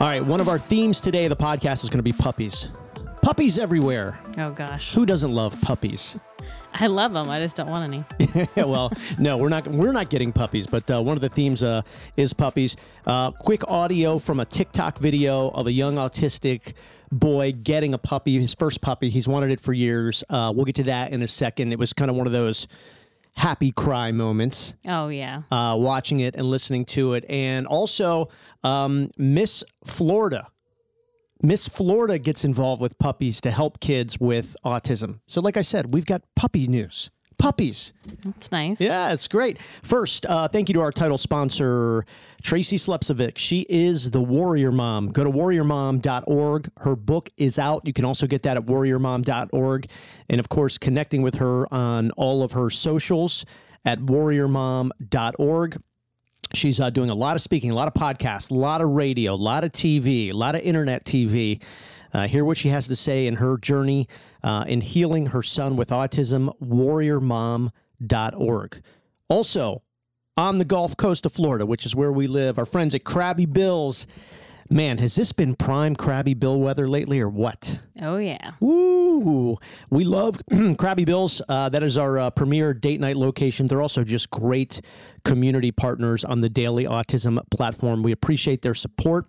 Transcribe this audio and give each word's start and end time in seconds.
All 0.00 0.08
right, 0.08 0.20
one 0.20 0.40
of 0.40 0.48
our 0.48 0.58
themes 0.58 1.00
today 1.00 1.24
of 1.26 1.30
the 1.30 1.36
podcast 1.36 1.84
is 1.84 1.88
going 1.88 2.00
to 2.00 2.02
be 2.02 2.12
puppies. 2.12 2.66
Puppies 3.22 3.60
everywhere. 3.60 4.18
Oh 4.38 4.50
gosh, 4.50 4.92
Who 4.92 5.06
doesn't 5.06 5.30
love 5.30 5.58
puppies? 5.62 6.18
I 6.72 6.88
love 6.88 7.12
them. 7.12 7.30
I 7.30 7.38
just 7.38 7.56
don't 7.56 7.68
want 7.68 7.92
any. 7.92 8.48
well, 8.56 8.92
no, 9.18 9.36
we're 9.38 9.48
not. 9.48 9.68
We're 9.68 9.92
not 9.92 10.10
getting 10.10 10.32
puppies, 10.32 10.66
but 10.66 10.90
uh, 10.90 11.00
one 11.00 11.16
of 11.16 11.20
the 11.20 11.28
themes 11.28 11.62
uh, 11.62 11.82
is 12.16 12.32
puppies. 12.32 12.76
Uh, 13.06 13.30
quick 13.30 13.62
audio 13.68 14.18
from 14.18 14.40
a 14.40 14.44
TikTok 14.44 14.98
video 14.98 15.50
of 15.50 15.68
a 15.68 15.72
young 15.72 15.94
autistic 15.94 16.74
boy 17.12 17.52
getting 17.52 17.94
a 17.94 17.98
puppy, 17.98 18.40
his 18.40 18.52
first 18.52 18.80
puppy. 18.80 19.10
He's 19.10 19.28
wanted 19.28 19.52
it 19.52 19.60
for 19.60 19.72
years. 19.72 20.24
Uh, 20.28 20.52
we'll 20.54 20.64
get 20.64 20.74
to 20.74 20.82
that 20.84 21.12
in 21.12 21.22
a 21.22 21.28
second. 21.28 21.72
It 21.72 21.78
was 21.78 21.92
kind 21.92 22.10
of 22.10 22.16
one 22.16 22.26
of 22.26 22.32
those 22.32 22.66
happy 23.36 23.72
cry 23.72 24.12
moments 24.12 24.74
Oh 24.86 25.08
yeah. 25.08 25.42
uh, 25.50 25.76
watching 25.78 26.20
it 26.20 26.34
and 26.36 26.46
listening 26.46 26.84
to 26.86 27.14
it, 27.14 27.24
and 27.28 27.66
also 27.66 28.28
um, 28.62 29.10
Miss 29.18 29.64
Florida. 29.84 30.48
Miss 31.42 31.68
Florida 31.68 32.18
gets 32.18 32.44
involved 32.44 32.80
with 32.80 32.98
puppies 32.98 33.40
to 33.42 33.50
help 33.50 33.80
kids 33.80 34.18
with 34.18 34.56
autism. 34.64 35.20
So, 35.26 35.40
like 35.42 35.56
I 35.58 35.62
said, 35.62 35.92
we've 35.92 36.06
got 36.06 36.22
puppy 36.34 36.66
news. 36.68 37.10
Puppies. 37.38 37.92
That's 38.24 38.50
nice. 38.52 38.80
Yeah, 38.80 39.12
it's 39.12 39.28
great. 39.28 39.58
First, 39.82 40.26
uh, 40.26 40.48
thank 40.48 40.68
you 40.68 40.74
to 40.74 40.80
our 40.80 40.92
title 40.92 41.18
sponsor, 41.18 42.06
Tracy 42.42 42.76
Slepcevic. 42.76 43.38
She 43.38 43.66
is 43.68 44.10
the 44.10 44.20
Warrior 44.20 44.72
Mom. 44.72 45.08
Go 45.08 45.24
to 45.24 45.30
warriormom.org. 45.30 46.70
Her 46.80 46.96
book 46.96 47.30
is 47.36 47.58
out. 47.58 47.86
You 47.86 47.92
can 47.92 48.04
also 48.04 48.26
get 48.26 48.42
that 48.42 48.56
at 48.56 48.66
warriormom.org. 48.66 49.86
And 50.30 50.40
of 50.40 50.48
course, 50.48 50.78
connecting 50.78 51.22
with 51.22 51.36
her 51.36 51.72
on 51.72 52.10
all 52.12 52.42
of 52.42 52.52
her 52.52 52.70
socials 52.70 53.44
at 53.84 53.98
warriormom.org. 54.00 55.82
She's 56.54 56.78
uh, 56.78 56.90
doing 56.90 57.10
a 57.10 57.14
lot 57.14 57.36
of 57.36 57.42
speaking, 57.42 57.70
a 57.70 57.74
lot 57.74 57.88
of 57.88 57.94
podcasts, 57.94 58.50
a 58.50 58.54
lot 58.54 58.80
of 58.80 58.90
radio, 58.90 59.34
a 59.34 59.36
lot 59.36 59.64
of 59.64 59.72
TV, 59.72 60.30
a 60.30 60.32
lot 60.32 60.54
of 60.54 60.60
internet 60.60 61.04
TV. 61.04 61.60
Uh, 62.14 62.28
hear 62.28 62.44
what 62.44 62.56
she 62.56 62.68
has 62.68 62.86
to 62.86 62.96
say 62.96 63.26
in 63.26 63.34
her 63.34 63.58
journey 63.58 64.06
uh, 64.44 64.64
in 64.68 64.80
healing 64.80 65.26
her 65.26 65.42
son 65.42 65.76
with 65.76 65.90
autism, 65.90 66.56
warriormom.org. 66.62 68.82
Also, 69.28 69.82
on 70.36 70.58
the 70.58 70.64
Gulf 70.64 70.96
Coast 70.96 71.26
of 71.26 71.32
Florida, 71.32 71.66
which 71.66 71.84
is 71.84 71.96
where 71.96 72.12
we 72.12 72.28
live, 72.28 72.58
our 72.58 72.66
friends 72.66 72.94
at 72.94 73.02
Crabby 73.04 73.46
Bill's. 73.46 74.06
Man, 74.70 74.96
has 74.98 75.14
this 75.14 75.32
been 75.32 75.54
prime 75.54 75.94
Crabby 75.94 76.32
Bill 76.32 76.58
weather 76.58 76.88
lately 76.88 77.20
or 77.20 77.28
what? 77.28 77.80
Oh 78.00 78.16
yeah. 78.16 78.52
Woo! 78.60 79.58
We 79.90 80.04
love 80.04 80.40
Crabby 80.78 81.04
Bills. 81.04 81.42
Uh, 81.48 81.68
that 81.68 81.82
is 81.82 81.98
our 81.98 82.18
uh, 82.18 82.30
premier 82.30 82.72
date 82.72 82.98
night 82.98 83.16
location. 83.16 83.66
They're 83.66 83.82
also 83.82 84.04
just 84.04 84.30
great 84.30 84.80
community 85.24 85.70
partners 85.70 86.24
on 86.24 86.40
the 86.40 86.48
Daily 86.48 86.84
Autism 86.84 87.38
platform. 87.50 88.02
We 88.02 88.12
appreciate 88.12 88.62
their 88.62 88.74
support. 88.74 89.26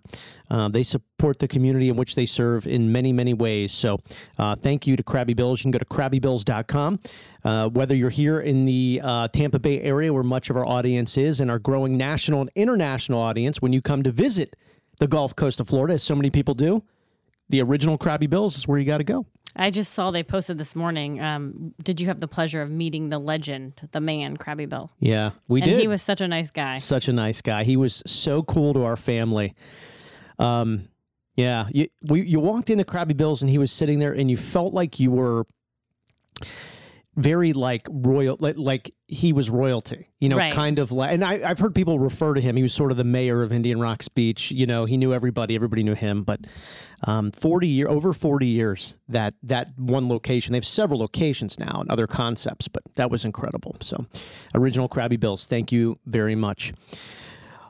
Uh, 0.50 0.68
they 0.68 0.82
support 0.82 1.38
the 1.38 1.48
community 1.48 1.90
in 1.90 1.96
which 1.96 2.14
they 2.14 2.26
serve 2.26 2.66
in 2.66 2.90
many, 2.90 3.12
many 3.12 3.34
ways. 3.34 3.72
So 3.72 3.98
uh, 4.38 4.56
thank 4.56 4.86
you 4.86 4.96
to 4.96 5.02
Crabby 5.02 5.34
Bills. 5.34 5.60
You 5.60 5.64
can 5.64 5.70
go 5.72 5.78
to 5.78 5.84
crabbybills.com. 5.84 7.00
Uh, 7.44 7.68
whether 7.68 7.94
you're 7.94 8.10
here 8.10 8.40
in 8.40 8.64
the 8.64 9.00
uh, 9.02 9.28
Tampa 9.28 9.58
Bay 9.58 9.80
area, 9.82 10.12
where 10.12 10.22
much 10.22 10.50
of 10.50 10.56
our 10.56 10.66
audience 10.66 11.16
is, 11.16 11.40
and 11.40 11.50
our 11.50 11.58
growing 11.58 11.96
national 11.96 12.40
and 12.40 12.50
international 12.56 13.20
audience, 13.20 13.62
when 13.62 13.72
you 13.72 13.82
come 13.82 14.02
to 14.02 14.10
visit 14.10 14.56
the 14.98 15.06
Gulf 15.06 15.34
Coast 15.36 15.60
of 15.60 15.68
Florida, 15.68 15.94
as 15.94 16.02
so 16.02 16.14
many 16.14 16.30
people 16.30 16.54
do, 16.54 16.82
the 17.48 17.62
original 17.62 17.98
Crabby 17.98 18.26
Bills 18.26 18.56
is 18.56 18.66
where 18.66 18.78
you 18.78 18.84
got 18.84 18.98
to 18.98 19.04
go. 19.04 19.26
I 19.58 19.70
just 19.70 19.94
saw 19.94 20.10
they 20.10 20.22
posted 20.22 20.58
this 20.58 20.76
morning. 20.76 21.18
Um, 21.20 21.74
did 21.82 21.98
you 22.00 22.08
have 22.08 22.20
the 22.20 22.28
pleasure 22.28 22.60
of 22.60 22.70
meeting 22.70 23.08
the 23.08 23.18
legend, 23.18 23.88
the 23.92 24.00
man, 24.00 24.36
Crabby 24.36 24.66
Bill? 24.66 24.90
Yeah, 25.00 25.30
we 25.48 25.62
And 25.62 25.70
did. 25.70 25.80
he 25.80 25.88
was 25.88 26.02
such 26.02 26.20
a 26.20 26.28
nice 26.28 26.50
guy. 26.50 26.76
such 26.76 27.08
a 27.08 27.12
nice 27.12 27.40
guy. 27.40 27.64
He 27.64 27.76
was 27.76 28.02
so 28.06 28.42
cool 28.42 28.74
to 28.74 28.84
our 28.84 28.96
family. 28.96 29.54
Um, 30.38 30.88
yeah, 31.36 31.68
you 31.72 31.88
we 32.02 32.22
you 32.22 32.40
walked 32.40 32.68
into 32.70 32.84
Crabby 32.84 33.14
Bills 33.14 33.40
and 33.42 33.50
he 33.50 33.58
was 33.58 33.72
sitting 33.72 33.98
there, 33.98 34.12
and 34.12 34.30
you 34.30 34.36
felt 34.36 34.72
like 34.74 35.00
you 35.00 35.10
were 35.10 35.46
very 37.16 37.52
like 37.52 37.86
royal, 37.90 38.36
like, 38.40 38.56
like 38.58 38.90
he 39.06 39.32
was 39.32 39.48
royalty. 39.50 40.08
You 40.20 40.28
know, 40.28 40.36
Right. 40.36 40.52
kind 40.52 40.78
of 40.78 40.92
like. 40.92 41.12
And 41.12 41.24
I, 41.24 41.48
I've 41.48 41.58
heard 41.58 41.74
people 41.74 41.98
refer 41.98 42.34
to 42.34 42.40
him. 42.40 42.56
He 42.56 42.62
was 42.62 42.72
sort 42.74 42.90
of 42.90 42.96
the 42.96 43.04
mayor 43.04 43.42
of 43.42 43.52
Indian 43.52 43.80
Rocks 43.80 44.08
Beach. 44.08 44.50
You 44.50 44.66
know, 44.66 44.84
he 44.84 44.96
knew 44.96 45.12
everybody. 45.14 45.54
Everybody 45.54 45.82
knew 45.82 45.94
him. 45.94 46.22
But 46.22 46.40
um, 47.06 47.30
forty 47.32 47.68
year 47.68 47.88
over 47.88 48.12
forty 48.12 48.46
years 48.46 48.96
that 49.08 49.34
that 49.42 49.78
one 49.78 50.08
location. 50.08 50.52
They 50.52 50.58
have 50.58 50.66
several 50.66 51.00
locations 51.00 51.58
now 51.58 51.78
and 51.80 51.90
other 51.90 52.06
concepts, 52.06 52.68
but 52.68 52.82
that 52.94 53.10
was 53.10 53.24
incredible. 53.24 53.76
So, 53.80 54.06
original 54.54 54.88
Crabby 54.88 55.16
Bills. 55.16 55.46
Thank 55.46 55.72
you 55.72 55.98
very 56.06 56.34
much. 56.34 56.72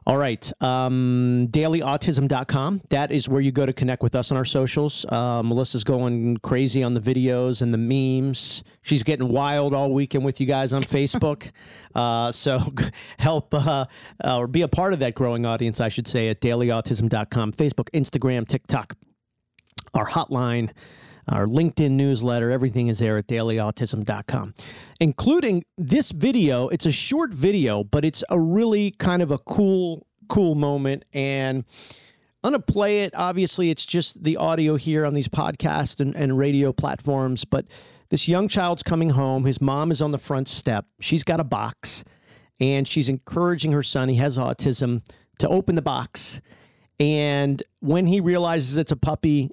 All 0.06 0.16
right. 0.16 0.52
Um, 0.62 1.48
dailyautism.com. 1.50 2.82
That 2.90 3.10
is 3.10 3.28
where 3.28 3.40
you 3.40 3.50
go 3.50 3.66
to 3.66 3.72
connect 3.72 4.04
with 4.04 4.14
us 4.14 4.30
on 4.30 4.36
our 4.36 4.44
socials. 4.44 5.04
Uh, 5.08 5.42
Melissa's 5.42 5.82
going 5.82 6.36
crazy 6.38 6.84
on 6.84 6.94
the 6.94 7.00
videos 7.00 7.60
and 7.60 7.74
the 7.74 7.78
memes. 7.78 8.62
She's 8.82 9.02
getting 9.02 9.26
wild 9.26 9.74
all 9.74 9.92
weekend 9.92 10.24
with 10.24 10.40
you 10.40 10.46
guys 10.46 10.72
on 10.72 10.84
Facebook. 10.84 11.50
uh, 11.96 12.30
so 12.30 12.60
help 13.18 13.52
uh, 13.52 13.86
uh, 14.24 14.38
or 14.38 14.46
be 14.46 14.62
a 14.62 14.68
part 14.68 14.92
of 14.92 15.00
that 15.00 15.16
growing 15.16 15.44
audience, 15.44 15.80
I 15.80 15.88
should 15.88 16.06
say, 16.06 16.28
at 16.28 16.40
dailyautism.com, 16.40 17.52
Facebook, 17.52 17.90
Instagram, 17.90 18.46
TikTok, 18.46 18.96
our 19.92 20.06
hotline, 20.06 20.70
our 21.28 21.46
LinkedIn 21.46 21.92
newsletter, 21.92 22.50
everything 22.50 22.88
is 22.88 22.98
there 22.98 23.18
at 23.18 23.26
dailyautism.com, 23.26 24.54
including 25.00 25.64
this 25.76 26.12
video. 26.12 26.68
It's 26.68 26.86
a 26.86 26.92
short 26.92 27.32
video, 27.32 27.82
but 27.84 28.04
it's 28.04 28.22
a 28.30 28.38
really 28.38 28.92
kind 28.92 29.22
of 29.22 29.30
a 29.30 29.38
cool, 29.38 30.06
cool 30.28 30.54
moment. 30.54 31.04
And 31.12 31.64
I'm 32.44 32.52
going 32.52 32.62
to 32.62 32.72
play 32.72 33.02
it. 33.02 33.12
Obviously, 33.16 33.70
it's 33.70 33.84
just 33.84 34.22
the 34.22 34.36
audio 34.36 34.76
here 34.76 35.04
on 35.04 35.14
these 35.14 35.28
podcast 35.28 36.00
and, 36.00 36.14
and 36.14 36.38
radio 36.38 36.72
platforms, 36.72 37.44
but 37.44 37.66
this 38.10 38.28
young 38.28 38.46
child's 38.46 38.84
coming 38.84 39.10
home. 39.10 39.44
His 39.44 39.60
mom 39.60 39.90
is 39.90 40.00
on 40.00 40.12
the 40.12 40.18
front 40.18 40.48
step. 40.48 40.86
She's 41.00 41.24
got 41.24 41.40
a 41.40 41.44
box 41.44 42.04
and 42.60 42.86
she's 42.86 43.08
encouraging 43.08 43.72
her 43.72 43.82
son, 43.82 44.08
he 44.08 44.16
has 44.16 44.38
autism, 44.38 45.02
to 45.38 45.48
open 45.48 45.74
the 45.74 45.82
box. 45.82 46.40
And 46.98 47.62
when 47.80 48.06
he 48.06 48.20
realizes 48.20 48.76
it's 48.76 48.92
a 48.92 48.96
puppy, 48.96 49.50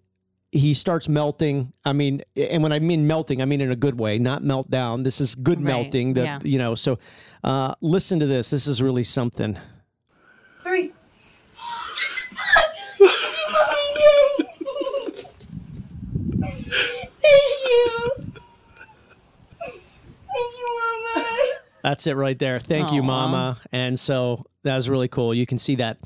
he 0.53 0.75
starts 0.75 1.09
melting. 1.09 1.74
I 1.84 1.94
mean, 1.94 2.22
and 2.36 2.62
when 2.62 2.72
I 2.72 2.78
mean 2.80 3.08
melting, 3.08 3.41
I 3.41 3.46
mean 3.46 3.59
in 3.59 3.72
a 3.72 3.75
good 3.75 4.00
way, 4.00 4.19
not 4.19 4.44
meltdown. 4.44 5.03
This 5.03 5.19
is 5.19 5.34
good 5.34 5.58
Right, 5.58 5.74
melting. 5.74 6.14
That 6.14 6.24
yeah. 6.24 6.40
you 6.44 6.59
know. 6.59 6.75
So, 6.75 7.00
uh, 7.44 7.74
listen 7.81 8.19
to 8.19 8.28
this. 8.28 8.52
This 8.52 8.68
is 8.68 8.81
really 8.81 9.03
something. 9.03 9.58
Three. 10.64 10.94
Thank 16.40 17.50
you. 17.66 18.14
Thank 20.30 20.53
you, 20.59 20.80
Mama. 20.84 21.44
That's 21.84 22.08
it 22.08 22.16
right 22.16 22.38
there. 22.38 22.59
Thank 22.59 22.91
you, 22.91 23.02
Mama. 23.03 23.58
And 23.72 24.00
so 24.00 24.46
that 24.63 24.75
was 24.75 24.90
really 24.90 25.07
cool. 25.07 25.34
You 25.34 25.46
can 25.46 25.59
see 25.59 25.75
that 25.75 25.97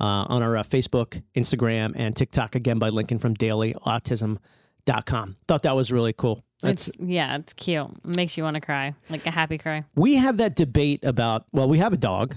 uh, 0.00 0.04
on 0.28 0.42
our 0.42 0.56
uh, 0.56 0.62
Facebook, 0.62 1.22
Instagram, 1.34 1.92
and 1.96 2.16
TikTok 2.16 2.54
again 2.54 2.78
by 2.78 2.88
linking 2.90 3.18
from 3.18 3.34
dailyautism.com. 3.34 5.36
Thought 5.48 5.62
that 5.62 5.76
was 5.76 5.92
really 5.92 6.12
cool. 6.12 6.42
That's 6.62 6.88
It's 6.88 6.98
yeah, 7.00 7.36
it's 7.36 7.52
cute. 7.52 7.86
It 8.04 8.16
makes 8.16 8.36
you 8.36 8.44
want 8.44 8.54
to 8.54 8.60
cry, 8.60 8.94
like 9.10 9.26
a 9.26 9.30
happy 9.30 9.58
cry. 9.58 9.82
we 9.94 10.16
have 10.16 10.38
that 10.38 10.56
debate 10.56 11.04
about 11.04 11.44
well 11.52 11.68
we 11.68 11.78
have 11.78 11.92
a 11.92 11.96
dog 11.98 12.36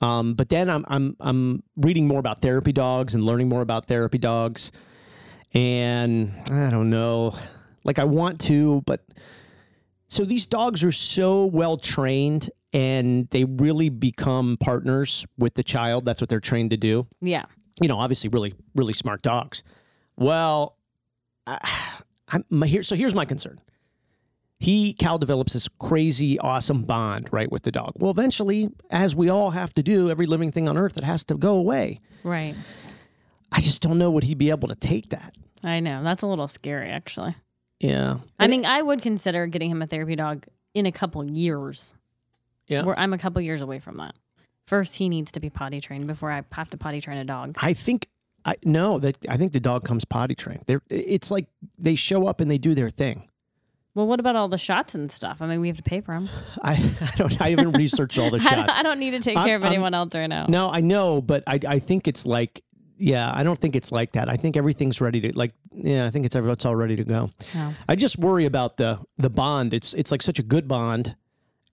um, 0.00 0.34
but 0.34 0.48
then 0.48 0.68
I'm, 0.68 0.84
I'm 0.88 1.16
i'm 1.20 1.62
reading 1.76 2.06
more 2.08 2.18
about 2.18 2.42
therapy 2.42 2.72
dogs 2.72 3.14
and 3.14 3.22
learning 3.24 3.48
more 3.48 3.62
about 3.62 3.86
therapy 3.86 4.18
dogs 4.18 4.72
and 5.54 6.34
i 6.50 6.68
don't 6.70 6.90
know 6.90 7.34
like 7.84 7.98
i 7.98 8.04
want 8.04 8.40
to 8.42 8.82
but 8.84 9.04
so 10.08 10.24
these 10.24 10.44
dogs 10.46 10.82
are 10.84 10.92
so 10.92 11.46
well 11.46 11.76
trained 11.78 12.50
and 12.72 13.28
they 13.30 13.44
really 13.44 13.88
become 13.90 14.56
partners 14.58 15.26
with 15.38 15.54
the 15.54 15.62
child 15.62 16.04
that's 16.04 16.20
what 16.20 16.28
they're 16.28 16.40
trained 16.40 16.70
to 16.70 16.76
do 16.76 17.06
Yeah. 17.20 17.44
you 17.80 17.88
know, 17.88 17.98
obviously 17.98 18.28
really, 18.30 18.54
really 18.74 18.92
smart 18.92 19.22
dogs. 19.22 19.62
Well, 20.16 20.76
I, 21.46 21.58
I'm 22.28 22.62
here. 22.62 22.82
So 22.82 22.94
here's 22.96 23.14
my 23.14 23.24
concern. 23.26 23.60
He 24.58 24.92
Cal 24.94 25.18
develops 25.18 25.52
this 25.54 25.68
crazy, 25.80 26.38
awesome 26.38 26.82
bond, 26.84 27.28
right, 27.32 27.50
with 27.50 27.64
the 27.64 27.72
dog. 27.72 27.92
Well, 27.98 28.10
eventually, 28.12 28.70
as 28.90 29.14
we 29.16 29.28
all 29.28 29.50
have 29.50 29.74
to 29.74 29.82
do, 29.82 30.08
every 30.08 30.24
living 30.26 30.52
thing 30.52 30.68
on 30.68 30.78
earth, 30.78 30.96
it 30.96 31.02
has 31.04 31.24
to 31.24 31.34
go 31.36 31.54
away. 31.56 32.00
Right. 32.22 32.54
I 33.50 33.60
just 33.60 33.82
don't 33.82 33.98
know 33.98 34.10
would 34.12 34.22
he 34.24 34.34
be 34.34 34.50
able 34.50 34.68
to 34.68 34.74
take 34.76 35.08
that. 35.10 35.34
I 35.64 35.80
know. 35.80 36.02
That's 36.04 36.22
a 36.22 36.26
little 36.26 36.48
scary, 36.48 36.88
actually. 36.88 37.34
Yeah, 37.80 38.18
I 38.38 38.46
mean, 38.46 38.64
I 38.64 38.80
would 38.80 39.02
consider 39.02 39.46
getting 39.48 39.68
him 39.68 39.82
a 39.82 39.86
therapy 39.88 40.14
dog 40.14 40.46
in 40.74 40.86
a 40.86 40.92
couple 40.92 41.24
years. 41.28 41.94
Yeah. 42.72 42.82
Where 42.84 42.98
I'm 42.98 43.12
a 43.12 43.18
couple 43.18 43.40
years 43.42 43.62
away 43.62 43.78
from 43.78 43.96
that. 43.98 44.14
First, 44.66 44.96
he 44.96 45.08
needs 45.08 45.32
to 45.32 45.40
be 45.40 45.50
potty 45.50 45.80
trained 45.80 46.06
before 46.06 46.30
I 46.30 46.42
have 46.52 46.70
to 46.70 46.76
potty 46.76 47.00
train 47.00 47.18
a 47.18 47.24
dog. 47.24 47.56
I 47.60 47.72
think 47.74 48.08
I 48.44 48.54
no 48.64 48.98
that 48.98 49.16
I 49.28 49.36
think 49.36 49.52
the 49.52 49.60
dog 49.60 49.84
comes 49.84 50.04
potty 50.04 50.34
trained. 50.34 50.64
They're 50.66 50.82
it's 50.88 51.30
like 51.30 51.46
they 51.78 51.94
show 51.94 52.26
up 52.26 52.40
and 52.40 52.50
they 52.50 52.58
do 52.58 52.74
their 52.74 52.90
thing. 52.90 53.28
Well, 53.94 54.06
what 54.06 54.20
about 54.20 54.36
all 54.36 54.48
the 54.48 54.56
shots 54.58 54.94
and 54.94 55.12
stuff? 55.12 55.42
I 55.42 55.46
mean, 55.46 55.60
we 55.60 55.68
have 55.68 55.76
to 55.76 55.82
pay 55.82 56.00
for 56.00 56.14
them. 56.14 56.28
I, 56.62 56.72
I 57.00 57.10
don't 57.16 57.40
I 57.42 57.50
haven't 57.50 57.72
researched 57.72 58.18
all 58.18 58.30
the 58.30 58.36
I 58.40 58.40
shots. 58.40 58.54
don't, 58.56 58.70
I 58.70 58.82
don't 58.82 58.98
need 58.98 59.10
to 59.10 59.20
take 59.20 59.36
I'm- 59.36 59.46
care 59.46 59.56
of 59.56 59.64
I'm- 59.64 59.72
anyone 59.72 59.92
else 59.94 60.14
right 60.14 60.26
now. 60.28 60.46
No, 60.48 60.70
I 60.70 60.80
know, 60.80 61.20
but 61.20 61.42
I 61.46 61.58
I 61.66 61.78
think 61.78 62.08
it's 62.08 62.24
like 62.24 62.62
yeah, 62.96 63.30
I 63.34 63.42
don't 63.42 63.58
think 63.58 63.74
it's 63.74 63.90
like 63.90 64.12
that. 64.12 64.28
I 64.28 64.36
think 64.36 64.56
everything's 64.56 65.00
ready 65.00 65.20
to 65.22 65.36
like. 65.36 65.52
Yeah, 65.74 66.06
I 66.06 66.10
think 66.10 66.24
it's 66.24 66.36
it's 66.36 66.64
all 66.64 66.76
ready 66.76 66.94
to 66.96 67.04
go. 67.04 67.30
Oh. 67.56 67.74
I 67.88 67.96
just 67.96 68.16
worry 68.16 68.44
about 68.46 68.76
the 68.76 69.00
the 69.18 69.28
bond. 69.30 69.74
It's 69.74 69.92
it's 69.94 70.12
like 70.12 70.22
such 70.22 70.38
a 70.38 70.42
good 70.44 70.68
bond, 70.68 71.16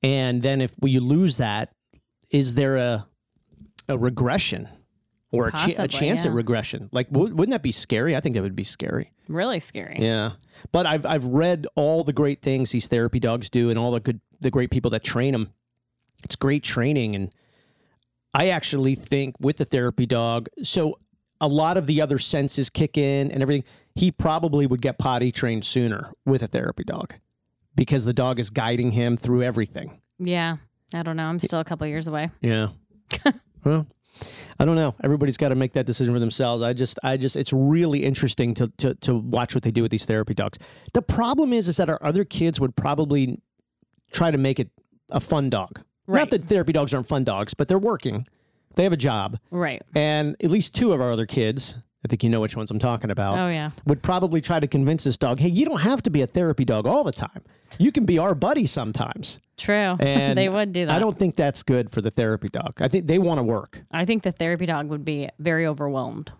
and 0.03 0.41
then 0.41 0.61
if 0.61 0.73
you 0.83 1.01
lose 1.01 1.37
that, 1.37 1.73
is 2.29 2.55
there 2.55 2.77
a 2.77 3.05
a 3.87 3.97
regression 3.97 4.67
or 5.31 5.47
a, 5.47 5.51
cha- 5.51 5.57
a 5.57 5.61
Possibly, 5.67 5.87
chance 5.87 6.25
at 6.25 6.31
regression? 6.31 6.89
Like, 6.91 7.09
w- 7.09 7.33
wouldn't 7.33 7.51
that 7.51 7.63
be 7.63 7.71
scary? 7.71 8.15
I 8.15 8.19
think 8.19 8.35
that 8.35 8.41
would 8.43 8.55
be 8.55 8.63
scary. 8.63 9.11
Really 9.27 9.59
scary. 9.59 9.97
Yeah, 9.99 10.31
but 10.71 10.85
I've 10.85 11.05
I've 11.05 11.25
read 11.25 11.67
all 11.75 12.03
the 12.03 12.13
great 12.13 12.41
things 12.41 12.71
these 12.71 12.87
therapy 12.87 13.19
dogs 13.19 13.49
do, 13.49 13.69
and 13.69 13.77
all 13.77 13.91
the 13.91 13.99
good 13.99 14.21
the 14.39 14.49
great 14.51 14.71
people 14.71 14.91
that 14.91 15.03
train 15.03 15.33
them. 15.33 15.53
It's 16.23 16.35
great 16.35 16.63
training, 16.63 17.15
and 17.15 17.33
I 18.33 18.49
actually 18.49 18.95
think 18.95 19.35
with 19.39 19.57
the 19.57 19.65
therapy 19.65 20.05
dog, 20.05 20.49
so 20.63 20.99
a 21.41 21.47
lot 21.47 21.77
of 21.77 21.87
the 21.87 22.01
other 22.01 22.19
senses 22.19 22.69
kick 22.69 22.97
in 22.97 23.31
and 23.31 23.41
everything. 23.41 23.63
He 23.95 24.11
probably 24.11 24.65
would 24.65 24.81
get 24.81 24.97
potty 24.97 25.31
trained 25.31 25.65
sooner 25.65 26.13
with 26.25 26.41
a 26.41 26.47
therapy 26.47 26.83
dog 26.83 27.15
because 27.79 28.03
the 28.03 28.13
dog 28.13 28.39
is 28.39 28.49
guiding 28.49 28.91
him 28.91 29.15
through 29.15 29.41
everything. 29.41 30.01
Yeah. 30.19 30.57
I 30.93 31.01
don't 31.01 31.15
know. 31.15 31.25
I'm 31.27 31.39
still 31.39 31.61
a 31.61 31.63
couple 31.63 31.87
years 31.87 32.07
away. 32.07 32.29
Yeah. 32.41 32.67
well, 33.63 33.87
I 34.59 34.65
don't 34.65 34.75
know. 34.75 34.95
Everybody's 35.01 35.37
got 35.37 35.49
to 35.49 35.55
make 35.55 35.71
that 35.73 35.85
decision 35.85 36.13
for 36.13 36.19
themselves. 36.19 36.61
I 36.61 36.73
just, 36.73 36.99
I 37.03 37.15
just, 37.15 37.37
it's 37.37 37.53
really 37.53 38.03
interesting 38.03 38.53
to, 38.55 38.67
to 38.79 38.95
to 38.95 39.15
watch 39.15 39.55
what 39.55 39.63
they 39.63 39.71
do 39.71 39.81
with 39.81 39.91
these 39.91 40.03
therapy 40.05 40.33
dogs. 40.33 40.57
The 40.93 41.01
problem 41.01 41.53
is, 41.53 41.69
is 41.69 41.77
that 41.77 41.89
our 41.89 41.99
other 42.03 42.25
kids 42.25 42.59
would 42.59 42.75
probably 42.75 43.39
try 44.11 44.29
to 44.29 44.37
make 44.37 44.59
it 44.59 44.69
a 45.09 45.21
fun 45.21 45.49
dog. 45.49 45.81
Not 46.05 46.31
that 46.31 46.45
therapy 46.45 46.73
dogs 46.73 46.93
aren't 46.93 47.07
fun 47.07 47.23
dogs, 47.23 47.53
but 47.53 47.67
they're 47.69 47.79
working. 47.79 48.27
They 48.75 48.83
have 48.83 48.93
a 48.93 48.97
job, 48.97 49.37
Right. 49.51 49.81
and 49.95 50.35
at 50.43 50.51
least 50.51 50.75
two 50.75 50.91
of 50.91 50.99
our 50.99 51.11
other 51.11 51.25
kids, 51.27 51.75
I 52.03 52.07
think 52.07 52.23
you 52.23 52.29
know 52.29 52.39
which 52.39 52.55
ones 52.55 52.71
I'm 52.71 52.79
talking 52.79 53.11
about, 53.11 53.37
Oh 53.37 53.49
yeah. 53.49 53.71
would 53.85 54.01
probably 54.01 54.39
try 54.41 54.59
to 54.59 54.67
convince 54.67 55.03
this 55.03 55.17
dog, 55.17 55.39
hey, 55.39 55.49
you 55.49 55.65
don't 55.65 55.81
have 55.81 56.01
to 56.03 56.09
be 56.09 56.21
a 56.21 56.27
therapy 56.27 56.63
dog 56.63 56.87
all 56.87 57.03
the 57.03 57.11
time. 57.11 57.41
You 57.77 57.91
can 57.91 58.05
be 58.05 58.17
our 58.17 58.33
buddy 58.33 58.65
sometimes. 58.65 59.39
True. 59.57 59.97
And 59.99 60.37
they 60.37 60.47
would 60.49 60.71
do 60.71 60.85
that. 60.85 60.95
I 60.95 60.99
don't 60.99 61.17
think 61.17 61.35
that's 61.35 61.61
good 61.63 61.91
for 61.91 62.01
the 62.01 62.09
therapy 62.09 62.47
dog. 62.47 62.81
I 62.81 62.87
think 62.87 63.07
they 63.07 63.19
want 63.19 63.39
to 63.39 63.43
work. 63.43 63.83
I 63.91 64.05
think 64.05 64.23
the 64.23 64.31
therapy 64.31 64.65
dog 64.65 64.87
would 64.87 65.03
be 65.03 65.29
very 65.39 65.67
overwhelmed 65.67 66.31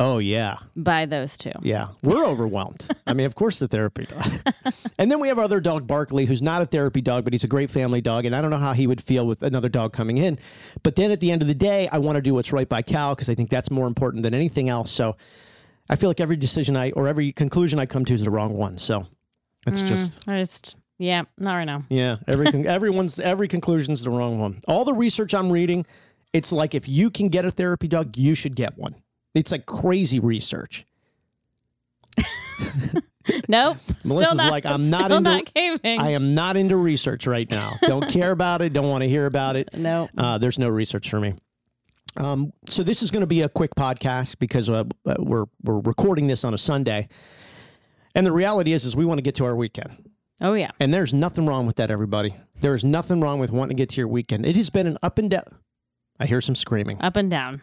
Oh 0.00 0.18
yeah, 0.18 0.58
by 0.74 1.06
those 1.06 1.38
two. 1.38 1.52
yeah. 1.62 1.88
We're 2.02 2.26
overwhelmed. 2.26 2.84
I 3.06 3.14
mean, 3.14 3.26
of 3.26 3.36
course, 3.36 3.60
the 3.60 3.68
therapy 3.68 4.06
dog. 4.06 4.28
and 4.98 5.08
then 5.08 5.20
we 5.20 5.28
have 5.28 5.38
our 5.38 5.44
other 5.44 5.60
dog, 5.60 5.86
Barkley, 5.86 6.24
who's 6.24 6.42
not 6.42 6.62
a 6.62 6.66
therapy 6.66 7.00
dog, 7.00 7.22
but 7.22 7.32
he's 7.32 7.44
a 7.44 7.48
great 7.48 7.70
family 7.70 8.00
dog. 8.00 8.24
And 8.24 8.34
I 8.34 8.42
don't 8.42 8.50
know 8.50 8.58
how 8.58 8.72
he 8.72 8.88
would 8.88 9.00
feel 9.00 9.24
with 9.24 9.44
another 9.44 9.68
dog 9.68 9.92
coming 9.92 10.18
in. 10.18 10.38
But 10.82 10.96
then 10.96 11.12
at 11.12 11.20
the 11.20 11.30
end 11.30 11.42
of 11.42 11.48
the 11.48 11.54
day, 11.54 11.88
I 11.92 11.98
want 11.98 12.16
to 12.16 12.22
do 12.22 12.34
what's 12.34 12.52
right 12.52 12.68
by 12.68 12.82
Cal 12.82 13.14
because 13.14 13.30
I 13.30 13.36
think 13.36 13.50
that's 13.50 13.70
more 13.70 13.86
important 13.86 14.24
than 14.24 14.34
anything 14.34 14.68
else. 14.68 14.90
So 14.90 15.16
I 15.88 15.94
feel 15.94 16.10
like 16.10 16.20
every 16.20 16.36
decision 16.36 16.76
I 16.76 16.90
or 16.90 17.06
every 17.06 17.32
conclusion 17.32 17.78
I 17.78 17.86
come 17.86 18.04
to 18.06 18.14
is 18.14 18.24
the 18.24 18.32
wrong 18.32 18.54
one. 18.54 18.78
So 18.78 19.06
it's 19.64 19.82
mm, 19.82 19.86
just 19.86 20.28
I 20.28 20.38
just 20.38 20.76
yeah, 20.98 21.22
not 21.38 21.54
right 21.54 21.64
now. 21.64 21.84
Yeah, 21.88 22.16
every 22.26 22.46
everyone's 22.66 23.20
every 23.20 23.46
conclusion's 23.46 24.02
the 24.02 24.10
wrong 24.10 24.40
one. 24.40 24.60
All 24.66 24.84
the 24.84 24.94
research 24.94 25.34
I'm 25.34 25.52
reading, 25.52 25.86
it's 26.32 26.52
like 26.52 26.74
if 26.74 26.88
you 26.88 27.10
can 27.10 27.28
get 27.28 27.44
a 27.44 27.50
therapy 27.50 27.86
dog, 27.86 28.16
you 28.16 28.34
should 28.34 28.56
get 28.56 28.76
one. 28.76 28.96
It's 29.34 29.52
like 29.52 29.66
crazy 29.66 30.20
research. 30.20 30.86
Nope. 33.48 33.78
Melissa's 34.04 34.28
still 34.28 34.36
not, 34.36 34.50
like, 34.50 34.66
I'm 34.66 34.90
not 34.90 35.06
still 35.06 35.16
into- 35.18 35.30
not 35.30 35.54
caving. 35.54 35.98
I 35.98 36.10
am 36.10 36.34
not 36.34 36.56
into 36.58 36.76
research 36.76 37.26
right 37.26 37.50
now. 37.50 37.72
Don't 37.82 38.08
care 38.10 38.32
about 38.32 38.60
it. 38.60 38.72
Don't 38.74 38.90
want 38.90 39.02
to 39.02 39.08
hear 39.08 39.24
about 39.24 39.56
it. 39.56 39.70
nope. 39.72 40.10
Uh, 40.16 40.36
there's 40.36 40.58
no 40.58 40.68
research 40.68 41.08
for 41.08 41.18
me. 41.20 41.34
Um, 42.18 42.52
so 42.68 42.82
this 42.82 43.02
is 43.02 43.10
going 43.10 43.22
to 43.22 43.26
be 43.26 43.40
a 43.40 43.48
quick 43.48 43.74
podcast 43.74 44.38
because 44.38 44.68
uh, 44.70 44.84
uh, 45.06 45.14
we're 45.18 45.46
we're 45.62 45.80
recording 45.80 46.26
this 46.26 46.44
on 46.44 46.54
a 46.54 46.58
Sunday, 46.58 47.08
and 48.14 48.24
the 48.26 48.30
reality 48.30 48.72
is 48.72 48.84
is 48.84 48.94
we 48.94 49.04
want 49.04 49.18
to 49.18 49.22
get 49.22 49.34
to 49.36 49.46
our 49.46 49.56
weekend. 49.56 50.10
Oh 50.40 50.52
yeah. 50.52 50.70
And 50.78 50.92
there's 50.92 51.12
nothing 51.14 51.46
wrong 51.46 51.66
with 51.66 51.76
that, 51.76 51.90
everybody. 51.90 52.34
There 52.60 52.74
is 52.74 52.84
nothing 52.84 53.20
wrong 53.20 53.40
with 53.40 53.50
wanting 53.50 53.76
to 53.76 53.80
get 53.80 53.88
to 53.90 54.00
your 54.00 54.08
weekend. 54.08 54.46
It 54.46 54.54
has 54.56 54.70
been 54.70 54.86
an 54.86 54.98
up 55.02 55.18
and 55.18 55.30
down. 55.30 55.44
I 56.20 56.26
hear 56.26 56.40
some 56.40 56.54
screaming. 56.54 57.00
Up 57.00 57.16
and 57.16 57.30
down. 57.30 57.62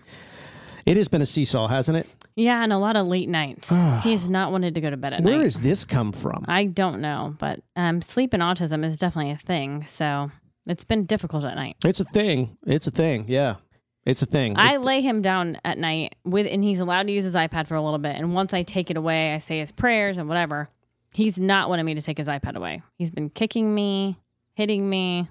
It 0.85 0.97
has 0.97 1.07
been 1.07 1.21
a 1.21 1.25
seesaw, 1.25 1.67
hasn't 1.67 1.97
it? 1.97 2.07
Yeah, 2.35 2.63
and 2.63 2.71
a 2.73 2.77
lot 2.77 2.95
of 2.95 3.07
late 3.07 3.29
nights. 3.29 3.71
He's 4.03 4.27
not 4.29 4.51
wanted 4.51 4.75
to 4.75 4.81
go 4.81 4.89
to 4.89 4.97
bed 4.97 5.13
at 5.13 5.21
Where 5.23 5.37
night. 5.37 5.43
has 5.43 5.61
this 5.61 5.85
come 5.85 6.11
from? 6.11 6.45
I 6.47 6.65
don't 6.65 7.01
know, 7.01 7.35
but 7.39 7.59
um, 7.75 8.01
sleep 8.01 8.33
and 8.33 8.41
autism 8.41 8.85
is 8.85 8.97
definitely 8.97 9.31
a 9.31 9.37
thing. 9.37 9.85
So 9.85 10.31
it's 10.65 10.83
been 10.83 11.05
difficult 11.05 11.43
at 11.43 11.55
night. 11.55 11.75
It's 11.83 11.99
a 11.99 12.05
thing. 12.05 12.57
It's 12.65 12.87
a 12.87 12.91
thing. 12.91 13.25
Yeah. 13.27 13.55
It's 14.03 14.23
a 14.23 14.25
thing. 14.25 14.55
I 14.57 14.77
lay 14.77 15.01
him 15.01 15.21
down 15.21 15.59
at 15.63 15.77
night 15.77 16.15
with, 16.23 16.47
and 16.49 16.63
he's 16.63 16.79
allowed 16.79 17.05
to 17.07 17.13
use 17.13 17.23
his 17.23 17.35
iPad 17.35 17.67
for 17.67 17.75
a 17.75 17.81
little 17.81 17.99
bit. 17.99 18.15
And 18.17 18.33
once 18.33 18.51
I 18.51 18.63
take 18.63 18.89
it 18.89 18.97
away, 18.97 19.35
I 19.35 19.37
say 19.37 19.59
his 19.59 19.71
prayers 19.71 20.17
and 20.17 20.27
whatever. 20.27 20.69
He's 21.13 21.37
not 21.37 21.69
wanting 21.69 21.85
me 21.85 21.93
to 21.93 22.01
take 22.01 22.17
his 22.17 22.27
iPad 22.27 22.55
away. 22.55 22.81
He's 22.97 23.11
been 23.11 23.29
kicking 23.29 23.75
me, 23.75 24.17
hitting 24.55 24.89
me. 24.89 25.29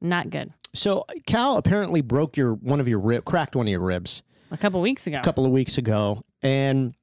Not 0.00 0.30
good. 0.30 0.52
so 0.74 1.04
Cal 1.26 1.56
apparently 1.56 2.00
broke 2.00 2.36
your 2.36 2.54
one 2.54 2.80
of 2.80 2.88
your 2.88 2.98
rib, 3.00 3.24
cracked 3.24 3.54
one 3.56 3.66
of 3.66 3.70
your 3.70 3.80
ribs 3.80 4.22
A 4.50 4.56
couple 4.56 4.80
weeks 4.80 5.06
ago. 5.06 5.18
a 5.18 5.22
couple 5.22 5.44
of 5.44 5.52
weeks 5.52 5.78
ago, 5.78 6.22
and 6.42 6.94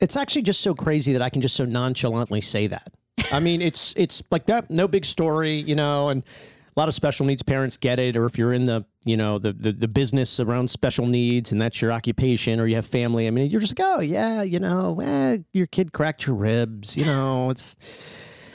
it's 0.00 0.16
actually 0.16 0.42
just 0.42 0.60
so 0.60 0.74
crazy 0.74 1.12
that 1.12 1.22
I 1.22 1.28
can 1.28 1.40
just 1.42 1.56
so 1.56 1.64
nonchalantly 1.64 2.40
say 2.40 2.66
that. 2.66 2.92
I 3.32 3.40
mean, 3.40 3.60
it's 3.62 3.92
it's 3.96 4.22
like 4.30 4.46
that, 4.46 4.70
no 4.70 4.88
big 4.88 5.04
story, 5.04 5.54
you 5.56 5.74
know, 5.74 6.08
and 6.08 6.22
a 6.22 6.80
lot 6.80 6.88
of 6.88 6.94
special 6.94 7.24
needs 7.26 7.42
parents 7.42 7.76
get 7.76 7.98
it, 7.98 8.16
or 8.16 8.26
if 8.26 8.36
you're 8.38 8.52
in 8.52 8.66
the 8.66 8.84
you 9.04 9.16
know 9.16 9.38
the, 9.38 9.52
the 9.52 9.72
the 9.72 9.88
business 9.88 10.40
around 10.40 10.70
special 10.70 11.06
needs 11.06 11.52
and 11.52 11.60
that's 11.60 11.80
your 11.80 11.92
occupation, 11.92 12.60
or 12.60 12.66
you 12.66 12.76
have 12.76 12.86
family. 12.86 13.26
I 13.26 13.30
mean, 13.30 13.50
you're 13.50 13.60
just 13.60 13.78
like, 13.78 13.86
oh 13.86 14.00
yeah, 14.00 14.42
you 14.42 14.58
know, 14.60 15.00
eh, 15.00 15.38
your 15.52 15.66
kid 15.66 15.92
cracked 15.92 16.26
your 16.26 16.36
ribs, 16.36 16.96
you 16.96 17.04
know, 17.04 17.50
it's 17.50 17.76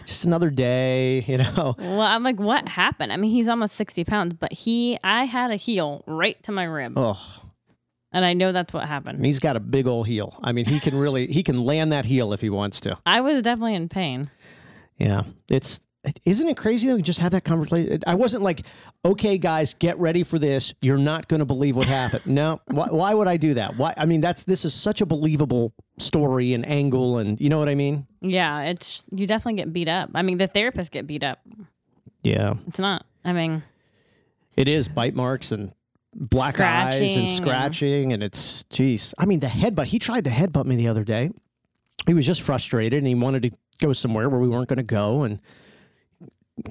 just 0.05 0.25
another 0.25 0.49
day, 0.49 1.21
you 1.21 1.37
know. 1.37 1.75
Well, 1.77 2.01
I'm 2.01 2.23
like, 2.23 2.39
what 2.39 2.67
happened? 2.67 3.13
I 3.13 3.17
mean, 3.17 3.31
he's 3.31 3.47
almost 3.47 3.75
60 3.75 4.03
pounds, 4.05 4.33
but 4.33 4.51
he, 4.51 4.97
I 5.03 5.25
had 5.25 5.51
a 5.51 5.55
heel 5.55 6.03
right 6.05 6.41
to 6.43 6.51
my 6.51 6.63
rib. 6.65 6.93
Oh, 6.97 7.19
And 8.13 8.25
I 8.25 8.33
know 8.33 8.51
that's 8.51 8.73
what 8.73 8.81
and 8.81 8.89
happened. 8.89 9.25
he's 9.25 9.39
got 9.39 9.55
a 9.55 9.59
big 9.59 9.87
old 9.87 10.07
heel. 10.07 10.37
I 10.43 10.51
mean, 10.51 10.65
he 10.65 10.79
can 10.79 10.95
really 10.95 11.27
he 11.27 11.43
can 11.43 11.59
land 11.59 11.91
that 11.91 12.05
heel 12.05 12.33
if 12.33 12.41
he 12.41 12.49
wants 12.49 12.81
to. 12.81 12.97
I 13.05 13.21
was 13.21 13.41
definitely 13.41 13.75
in 13.75 13.89
pain. 13.89 14.29
Yeah, 14.97 15.23
it's 15.49 15.79
isn't 16.25 16.47
it 16.47 16.57
crazy 16.57 16.87
that 16.87 16.95
we 16.95 17.01
just 17.03 17.19
have 17.19 17.31
that 17.31 17.43
conversation? 17.43 18.01
I 18.07 18.15
wasn't 18.15 18.41
like, 18.41 18.63
okay, 19.05 19.37
guys, 19.37 19.75
get 19.75 19.99
ready 19.99 20.23
for 20.23 20.39
this. 20.39 20.73
You're 20.81 20.97
not 20.97 21.27
going 21.27 21.41
to 21.41 21.45
believe 21.45 21.75
what 21.75 21.87
happened. 21.87 22.25
no, 22.25 22.59
why, 22.67 22.87
why 22.87 23.13
would 23.13 23.27
I 23.27 23.37
do 23.37 23.53
that? 23.53 23.77
Why? 23.77 23.93
I 23.95 24.05
mean, 24.05 24.19
that's 24.19 24.43
this 24.43 24.65
is 24.65 24.73
such 24.73 25.01
a 25.01 25.05
believable 25.05 25.73
story 25.99 26.53
and 26.53 26.67
angle, 26.67 27.19
and 27.19 27.39
you 27.39 27.49
know 27.49 27.59
what 27.59 27.69
I 27.69 27.75
mean? 27.75 28.07
Yeah, 28.21 28.63
it's, 28.63 29.05
you 29.15 29.27
definitely 29.27 29.61
get 29.61 29.71
beat 29.71 29.87
up. 29.87 30.09
I 30.15 30.23
mean, 30.23 30.37
the 30.37 30.47
therapists 30.47 30.89
get 30.89 31.05
beat 31.05 31.23
up. 31.23 31.39
Yeah, 32.23 32.55
It's 32.67 32.79
not. 32.79 33.05
I 33.23 33.33
mean, 33.33 33.63
it 34.55 34.67
is 34.67 34.89
bite 34.89 35.15
marks 35.15 35.51
and 35.51 35.71
black 36.15 36.59
eyes 36.59 36.95
Scratching 36.95 37.09
and 37.09 37.17
and- 37.19 37.29
scratching, 37.29 38.13
and 38.13 38.23
it's 38.23 38.63
geez. 38.69 39.13
I 39.17 39.25
mean, 39.25 39.39
the 39.39 39.47
headbutt. 39.47 39.85
He 39.85 39.99
tried 39.99 40.25
to 40.25 40.29
headbutt 40.29 40.65
me 40.65 40.75
the 40.75 40.87
other 40.87 41.03
day. 41.03 41.29
He 42.07 42.13
was 42.13 42.25
just 42.25 42.41
frustrated, 42.41 42.97
and 42.97 43.07
he 43.07 43.15
wanted 43.15 43.43
to 43.43 43.51
go 43.79 43.93
somewhere 43.93 44.29
where 44.29 44.39
we 44.39 44.47
weren't 44.49 44.67
going 44.67 44.77
to 44.77 44.83
go, 44.83 45.23
and 45.23 45.39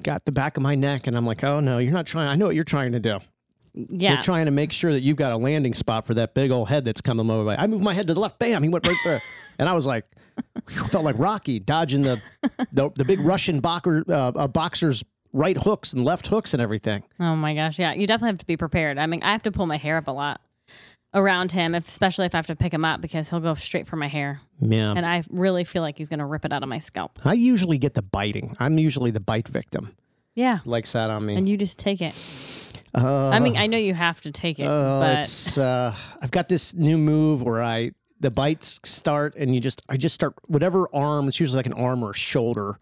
got 0.03 0.25
the 0.25 0.31
back 0.31 0.57
of 0.57 0.63
my 0.63 0.75
neck, 0.75 1.07
and 1.07 1.17
I'm 1.17 1.25
like, 1.25 1.43
oh 1.43 1.59
no, 1.59 1.77
you're 1.77 1.93
not 1.93 2.05
trying. 2.05 2.27
I 2.29 2.35
know 2.35 2.45
what 2.47 2.55
you're 2.55 2.63
trying 2.63 2.91
to 2.93 2.99
do. 2.99 3.19
yeah. 3.73 4.13
You're 4.13 4.21
trying 4.21 4.45
to 4.45 4.51
make 4.51 4.71
sure 4.71 4.91
that 4.93 5.01
you've 5.01 5.17
got 5.17 5.31
a 5.31 5.37
landing 5.37 5.73
spot 5.73 6.05
for 6.05 6.13
that 6.15 6.33
big 6.33 6.51
old 6.51 6.69
head 6.69 6.85
that's 6.85 7.01
coming 7.01 7.27
way. 7.45 7.55
I 7.57 7.67
moved 7.67 7.83
my 7.83 7.93
head 7.93 8.07
to 8.07 8.13
the 8.13 8.19
left, 8.19 8.39
bam, 8.39 8.63
he 8.63 8.69
went 8.69 8.85
right 8.87 8.97
there, 9.05 9.21
and 9.59 9.67
I 9.69 9.73
was 9.73 9.85
like, 9.87 10.05
felt 10.69 11.03
like 11.03 11.15
Rocky 11.17 11.59
dodging 11.59 12.03
the 12.03 12.21
the, 12.71 12.89
the 12.95 13.05
big 13.05 13.19
Russian 13.19 13.59
boxer 13.59 14.03
uh, 14.07 14.31
uh, 14.35 14.47
boxers 14.47 15.03
right 15.33 15.57
hooks 15.57 15.93
and 15.93 16.03
left 16.03 16.27
hooks 16.27 16.53
and 16.53 16.61
everything. 16.61 17.03
Oh 17.19 17.35
my 17.35 17.53
gosh, 17.55 17.79
yeah. 17.79 17.93
You 17.93 18.07
definitely 18.07 18.31
have 18.31 18.39
to 18.39 18.45
be 18.45 18.57
prepared. 18.57 18.97
I 18.97 19.05
mean, 19.07 19.21
I 19.23 19.31
have 19.31 19.43
to 19.43 19.51
pull 19.51 19.65
my 19.65 19.77
hair 19.77 19.97
up 19.97 20.07
a 20.07 20.11
lot 20.11 20.41
around 21.13 21.51
him, 21.51 21.75
if, 21.75 21.87
especially 21.87 22.25
if 22.25 22.33
I 22.35 22.37
have 22.37 22.47
to 22.47 22.55
pick 22.55 22.73
him 22.73 22.85
up 22.85 23.01
because 23.01 23.29
he'll 23.29 23.39
go 23.41 23.53
straight 23.53 23.87
for 23.87 23.95
my 23.97 24.07
hair. 24.07 24.39
Yeah, 24.59 24.93
And 24.95 25.05
I 25.05 25.23
really 25.29 25.63
feel 25.63 25.81
like 25.81 25.97
he's 25.97 26.09
going 26.09 26.19
to 26.19 26.25
rip 26.25 26.45
it 26.45 26.53
out 26.53 26.63
of 26.63 26.69
my 26.69 26.79
scalp. 26.79 27.19
I 27.25 27.33
usually 27.33 27.77
get 27.77 27.93
the 27.93 28.01
biting. 28.01 28.55
I'm 28.59 28.77
usually 28.77 29.11
the 29.11 29.19
bite 29.19 29.47
victim. 29.47 29.93
Yeah. 30.35 30.59
Like 30.65 30.85
sat 30.85 31.09
on 31.09 31.25
me. 31.25 31.35
And 31.35 31.49
you 31.49 31.57
just 31.57 31.77
take 31.79 32.01
it. 32.01 32.15
Uh, 32.93 33.29
I 33.29 33.39
mean, 33.39 33.57
I 33.57 33.67
know 33.67 33.77
you 33.77 33.93
have 33.93 34.21
to 34.21 34.31
take 34.31 34.59
it, 34.59 34.67
Oh, 34.67 34.99
but 34.99 35.19
it's 35.19 35.57
uh, 35.57 35.95
I've 36.21 36.31
got 36.31 36.49
this 36.49 36.73
new 36.73 36.97
move 36.97 37.41
where 37.43 37.61
I 37.63 37.91
the 38.19 38.31
bites 38.31 38.79
start 38.83 39.35
and 39.35 39.55
you 39.55 39.61
just 39.61 39.81
I 39.89 39.97
just 39.97 40.13
start 40.13 40.33
whatever 40.45 40.87
arm 40.93 41.27
it's 41.27 41.39
usually 41.39 41.57
like 41.57 41.65
an 41.65 41.73
arm 41.73 42.03
or 42.03 42.11
a 42.11 42.15
shoulder 42.15 42.77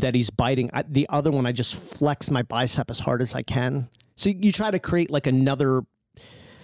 that 0.00 0.14
he's 0.14 0.30
biting. 0.30 0.70
I, 0.72 0.82
the 0.82 1.06
other 1.10 1.30
one 1.30 1.46
I 1.46 1.52
just 1.52 1.96
flex 1.98 2.30
my 2.30 2.42
bicep 2.42 2.90
as 2.90 2.98
hard 2.98 3.22
as 3.22 3.34
I 3.34 3.42
can. 3.42 3.88
So 4.16 4.30
you 4.30 4.52
try 4.52 4.70
to 4.70 4.78
create 4.78 5.10
like 5.10 5.26
another 5.26 5.82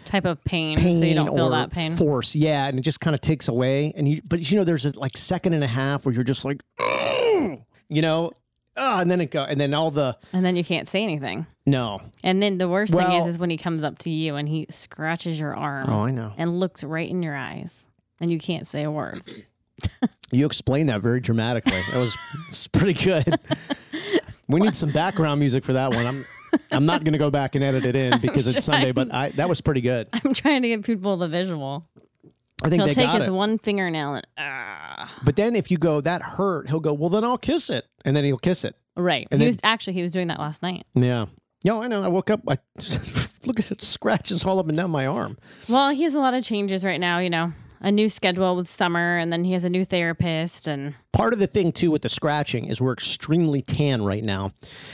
type 0.05 0.25
of 0.25 0.43
pain, 0.45 0.77
pain 0.77 0.99
so 1.01 1.05
you 1.05 1.15
don't 1.15 1.35
feel 1.35 1.51
that 1.51 1.71
pain. 1.71 1.97
force, 1.97 2.35
yeah, 2.35 2.67
and 2.67 2.79
it 2.79 2.83
just 2.83 3.01
kind 3.01 3.15
of 3.15 3.21
takes 3.21 3.49
away. 3.49 3.93
And 3.97 4.09
you, 4.09 4.23
but 4.29 4.51
you 4.51 4.57
know, 4.57 4.65
there's 4.65 4.87
a 4.87 4.99
like 4.99 5.17
second 5.17 5.53
and 5.55 5.63
a 5.65 5.69
half 5.69 6.05
where 6.05 6.15
you're 6.15 6.25
just 6.25 6.45
like, 6.45 6.63
"Ugh," 6.79 7.61
you 7.89 8.03
know, 8.03 8.33
oh, 8.77 8.99
and 8.99 9.11
then 9.11 9.21
it 9.21 9.31
go, 9.31 9.43
and 9.43 9.59
then 9.61 9.75
all 9.75 9.91
the 9.91 10.17
and 10.33 10.45
then 10.45 10.57
you 10.57 10.65
can't 10.65 10.89
say 10.89 11.03
anything. 11.03 11.47
no. 11.67 12.01
And 12.25 12.43
then 12.43 12.59
the 12.59 12.69
worst 12.69 12.93
thing 12.95 13.11
is, 13.13 13.27
is 13.27 13.39
when 13.39 13.51
he 13.51 13.57
comes 13.57 13.83
up 13.85 13.99
to 14.01 14.11
you 14.11 14.37
and 14.37 14.49
he 14.49 14.67
scratches 14.71 15.39
your 15.41 15.57
arm 15.57 15.89
Oh, 15.91 16.05
I 16.07 16.11
know. 16.11 16.33
and 16.37 16.59
looks 16.61 16.83
right 16.85 17.09
in 17.09 17.23
your 17.23 17.35
eyes, 17.37 17.89
and 18.21 18.31
you 18.31 18.39
can't 18.39 18.67
say 18.67 18.83
a 18.85 18.91
word. 18.91 19.23
You 20.33 20.47
explained 20.47 20.89
that 20.89 21.01
very 21.03 21.21
dramatically. 21.21 21.73
That 21.93 21.99
was 21.99 22.17
it's 22.49 22.67
pretty 22.69 22.93
good. 22.95 23.25
We 24.49 24.61
need 24.61 24.75
some 24.77 24.91
background 24.91 25.41
music 25.41 25.65
for 25.65 25.73
that 25.75 25.95
one. 25.95 26.07
I'm 26.07 26.25
I'm 26.73 26.87
not 26.87 27.05
going 27.05 27.13
to 27.13 27.19
go 27.19 27.31
back 27.31 27.55
and 27.55 27.63
edit 27.65 27.85
it 27.85 27.95
in 27.97 28.19
because 28.23 28.47
it's 28.47 28.65
Sunday, 28.65 28.93
but 28.93 29.13
I 29.15 29.31
that 29.31 29.49
was 29.49 29.61
pretty 29.61 29.81
good. 29.81 30.09
I'm 30.13 30.33
trying 30.35 30.63
to 30.63 30.69
give 30.69 30.83
people 30.83 31.17
the 31.17 31.29
visual. 31.29 31.87
I 32.63 32.69
think 32.69 32.81
He'll 32.83 32.87
they 32.89 32.95
take 32.95 33.07
got 33.07 33.21
his 33.21 33.29
it. 33.29 33.33
one 33.33 33.59
fingernail 33.59 34.15
and 34.17 34.27
ah, 34.37 35.11
But 35.25 35.37
then 35.37 35.57
if 35.57 35.71
you 35.71 35.79
go 35.79 36.01
that 36.03 36.21
hurt, 36.23 36.69
he'll 36.69 36.81
go, 36.81 36.93
"Well, 36.93 37.09
then 37.09 37.25
I'll 37.25 37.39
kiss 37.39 37.71
it." 37.71 37.87
And 38.05 38.15
then 38.15 38.23
he'll 38.25 38.37
kiss 38.39 38.65
it. 38.65 38.77
right. 38.97 39.27
And 39.31 39.41
he 39.41 39.47
then- 39.47 39.51
was 39.55 39.61
actually 39.65 39.95
he 39.95 40.03
was 40.03 40.13
doing 40.13 40.27
that 40.29 40.39
last 40.39 40.63
night. 40.63 40.85
Yeah. 40.95 41.27
No, 41.65 41.83
I 41.83 41.89
know. 41.89 42.03
I 42.03 42.09
woke 42.09 42.29
up 42.31 42.41
I 42.49 42.59
look 43.47 43.61
at 43.61 43.71
it, 43.71 43.83
scratches 43.83 44.45
all 44.45 44.59
up 44.59 44.69
and 44.69 44.77
down 44.77 44.91
my 44.91 45.07
arm. 45.07 45.39
Well, 45.69 45.91
he 45.91 46.03
has 46.05 46.15
a 46.15 46.21
lot 46.21 46.35
of 46.35 46.43
changes 46.45 46.85
right 46.85 47.01
now. 47.01 47.19
You 47.19 47.31
know, 47.31 47.53
a 47.83 47.91
new 47.91 48.09
schedule 48.09 48.57
with 48.57 48.69
summer, 48.71 49.17
and 49.17 49.33
then 49.33 49.45
he 49.45 49.53
has 49.53 49.65
a 49.65 49.71
new 49.71 49.85
therapist, 49.85 50.67
and 50.67 50.95
Part 51.13 51.33
of 51.33 51.39
the 51.39 51.47
thing 51.47 51.73
too 51.73 51.91
with 51.91 52.03
the 52.03 52.09
scratching 52.09 52.67
is 52.67 52.81
we're 52.81 52.93
extremely 52.93 53.63
tan 53.63 54.03
right 54.03 54.23
now 54.23 54.53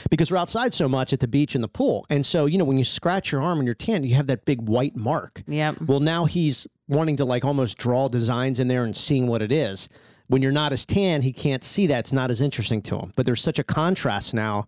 because 0.09 0.31
we're 0.31 0.37
outside 0.37 0.73
so 0.73 0.89
much 0.89 1.13
at 1.13 1.19
the 1.19 1.27
beach 1.27 1.53
and 1.53 1.63
the 1.63 1.67
pool. 1.67 2.05
And 2.09 2.25
so, 2.25 2.47
you 2.47 2.57
know, 2.57 2.65
when 2.65 2.77
you 2.77 2.83
scratch 2.83 3.31
your 3.31 3.41
arm 3.41 3.59
and 3.59 3.67
you're 3.67 3.75
tan, 3.75 4.03
you 4.03 4.15
have 4.15 4.27
that 4.27 4.43
big 4.43 4.61
white 4.67 4.95
mark. 4.95 5.43
yep. 5.47 5.79
Well, 5.79 5.99
now 5.99 6.25
he's 6.25 6.67
wanting 6.87 7.17
to 7.17 7.25
like 7.25 7.45
almost 7.45 7.77
draw 7.77 8.07
designs 8.07 8.59
in 8.59 8.67
there 8.67 8.83
and 8.83 8.95
seeing 8.95 9.27
what 9.27 9.41
it 9.41 9.51
is. 9.51 9.89
When 10.27 10.41
you're 10.41 10.51
not 10.51 10.73
as 10.73 10.85
tan, 10.85 11.21
he 11.21 11.31
can't 11.31 11.63
see 11.63 11.87
that. 11.87 11.99
It's 11.99 12.13
not 12.13 12.31
as 12.31 12.41
interesting 12.41 12.81
to 12.83 12.97
him. 12.97 13.11
But 13.15 13.25
there's 13.25 13.41
such 13.41 13.59
a 13.59 13.63
contrast 13.63 14.33
now. 14.33 14.67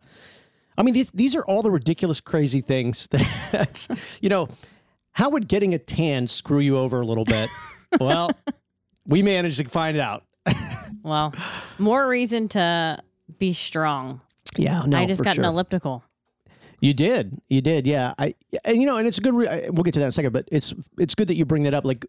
I 0.78 0.84
mean, 0.84 0.94
these 0.94 1.12
these 1.12 1.36
are 1.36 1.44
all 1.44 1.62
the 1.62 1.72
ridiculous, 1.72 2.22
crazy 2.22 2.62
things 2.62 3.08
that 3.12 3.88
you 4.22 4.30
know. 4.30 4.50
How 5.14 5.30
would 5.32 5.50
getting 5.50 5.74
a 5.74 5.80
tan 5.80 6.28
screw 6.28 6.60
you 6.60 6.78
over 6.78 7.02
a 7.02 7.06
little 7.06 7.26
bit? 7.26 7.50
well, 8.00 8.32
we 9.06 9.24
managed 9.24 9.58
to 9.60 9.68
find 9.70 9.98
out. 9.98 10.24
Well, 11.02 11.34
more 11.78 12.06
reason 12.08 12.50
to 12.50 13.02
be 13.38 13.54
strong. 13.54 14.20
Yeah, 14.58 14.84
no, 14.86 14.98
I 14.98 15.06
just 15.06 15.20
for 15.20 15.24
got 15.24 15.36
sure. 15.36 15.46
an 15.46 15.50
elliptical. 15.50 16.04
You 16.82 16.94
did, 16.94 17.42
you 17.48 17.62
did, 17.62 17.88
yeah. 17.88 18.14
I 18.18 18.34
and 18.66 18.82
you 18.82 18.86
know, 18.86 18.98
and 18.98 19.08
it's 19.08 19.18
a 19.18 19.22
good. 19.22 19.34
Re- 19.34 19.48
I- 19.48 19.70
we'll 19.70 19.84
get 19.84 19.94
to 19.94 20.00
that 20.00 20.08
in 20.08 20.10
a 20.10 20.12
second, 20.12 20.34
but 20.34 20.50
it's 20.52 20.74
it's 20.98 21.16
good 21.16 21.30
that 21.30 21.36
you 21.36 21.46
bring 21.46 21.64
that 21.64 21.74
up. 21.74 21.86
Like 21.86 22.06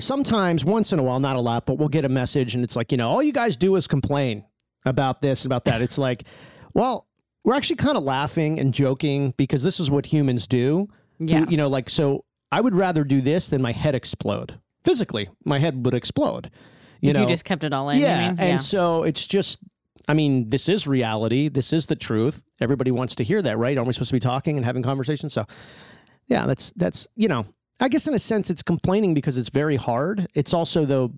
sometimes, 0.00 0.64
once 0.64 0.92
in 0.92 0.98
a 0.98 1.02
while, 1.02 1.20
not 1.20 1.36
a 1.36 1.40
lot, 1.40 1.64
but 1.64 1.78
we'll 1.78 1.88
get 1.88 2.04
a 2.04 2.08
message, 2.08 2.54
and 2.54 2.64
it's 2.64 2.76
like 2.76 2.92
you 2.92 2.98
know, 2.98 3.08
all 3.10 3.22
you 3.22 3.32
guys 3.32 3.56
do 3.56 3.76
is 3.76 3.86
complain 3.86 4.44
about 4.84 5.22
this 5.22 5.44
and 5.44 5.48
about 5.52 5.64
that. 5.64 5.80
It's 5.80 5.96
like, 5.98 6.24
well, 6.74 7.06
we're 7.44 7.54
actually 7.54 7.76
kind 7.76 7.96
of 7.96 8.02
laughing 8.02 8.58
and 8.60 8.74
joking 8.74 9.32
because 9.36 9.62
this 9.62 9.80
is 9.80 9.90
what 9.90 10.06
humans 10.06 10.46
do. 10.46 10.88
Yeah. 11.18 11.46
you 11.48 11.56
know, 11.56 11.68
like 11.68 11.88
so. 11.88 12.24
I 12.50 12.60
would 12.60 12.74
rather 12.74 13.04
do 13.04 13.22
this 13.22 13.48
than 13.48 13.62
my 13.62 13.72
head 13.72 13.94
explode 13.94 14.60
physically. 14.84 15.28
My 15.44 15.58
head 15.58 15.84
would 15.84 15.94
explode. 15.94 16.50
You 17.00 17.10
If 17.10 17.14
know, 17.16 17.22
you 17.22 17.28
just 17.28 17.44
kept 17.44 17.64
it 17.64 17.72
all 17.72 17.90
in. 17.90 17.98
yeah, 17.98 18.30
mean? 18.30 18.38
and 18.40 18.60
so 18.60 19.02
it's 19.04 19.26
just. 19.26 19.58
I 20.08 20.14
mean, 20.14 20.50
this 20.50 20.68
is 20.68 20.88
reality. 20.88 21.48
This 21.48 21.72
is 21.72 21.86
the 21.86 21.94
truth. 21.94 22.42
Everybody 22.60 22.90
wants 22.90 23.14
to 23.16 23.24
hear 23.24 23.40
that, 23.42 23.56
right? 23.56 23.78
Aren't 23.78 23.86
we 23.86 23.92
supposed 23.92 24.10
to 24.10 24.16
be 24.16 24.20
talking 24.20 24.56
and 24.56 24.66
having 24.66 24.82
conversations? 24.82 25.32
So, 25.32 25.46
yeah, 26.26 26.44
that's 26.46 26.72
that's 26.76 27.06
you 27.14 27.28
know, 27.28 27.46
I 27.80 27.88
guess 27.88 28.08
in 28.08 28.14
a 28.14 28.18
sense 28.18 28.50
it's 28.50 28.62
complaining 28.62 29.14
because 29.14 29.38
it's 29.38 29.48
very 29.48 29.76
hard. 29.76 30.26
It's 30.34 30.52
also 30.52 30.84
though, 30.84 31.12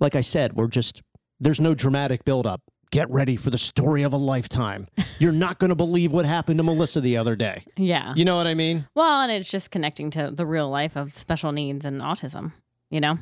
like 0.00 0.16
I 0.16 0.22
said, 0.22 0.54
we're 0.54 0.68
just 0.68 1.02
there's 1.40 1.60
no 1.60 1.74
dramatic 1.74 2.24
buildup. 2.24 2.62
Get 2.90 3.10
ready 3.10 3.36
for 3.36 3.50
the 3.50 3.58
story 3.58 4.02
of 4.02 4.12
a 4.14 4.16
lifetime. 4.16 4.86
You're 5.18 5.32
not 5.32 5.58
going 5.58 5.70
to 5.70 5.74
believe 5.76 6.12
what 6.12 6.24
happened 6.24 6.58
to 6.58 6.62
Melissa 6.62 7.00
the 7.02 7.16
other 7.18 7.36
day. 7.36 7.64
yeah. 7.76 8.14
You 8.16 8.24
know 8.24 8.36
what 8.36 8.46
I 8.46 8.54
mean? 8.54 8.86
Well, 8.94 9.20
and 9.20 9.30
it's 9.32 9.50
just 9.50 9.70
connecting 9.70 10.10
to 10.12 10.30
the 10.32 10.46
real 10.46 10.70
life 10.70 10.96
of 10.96 11.16
special 11.18 11.52
needs 11.52 11.84
and 11.84 12.00
autism. 12.00 12.52
You 12.90 13.00
know, 13.00 13.12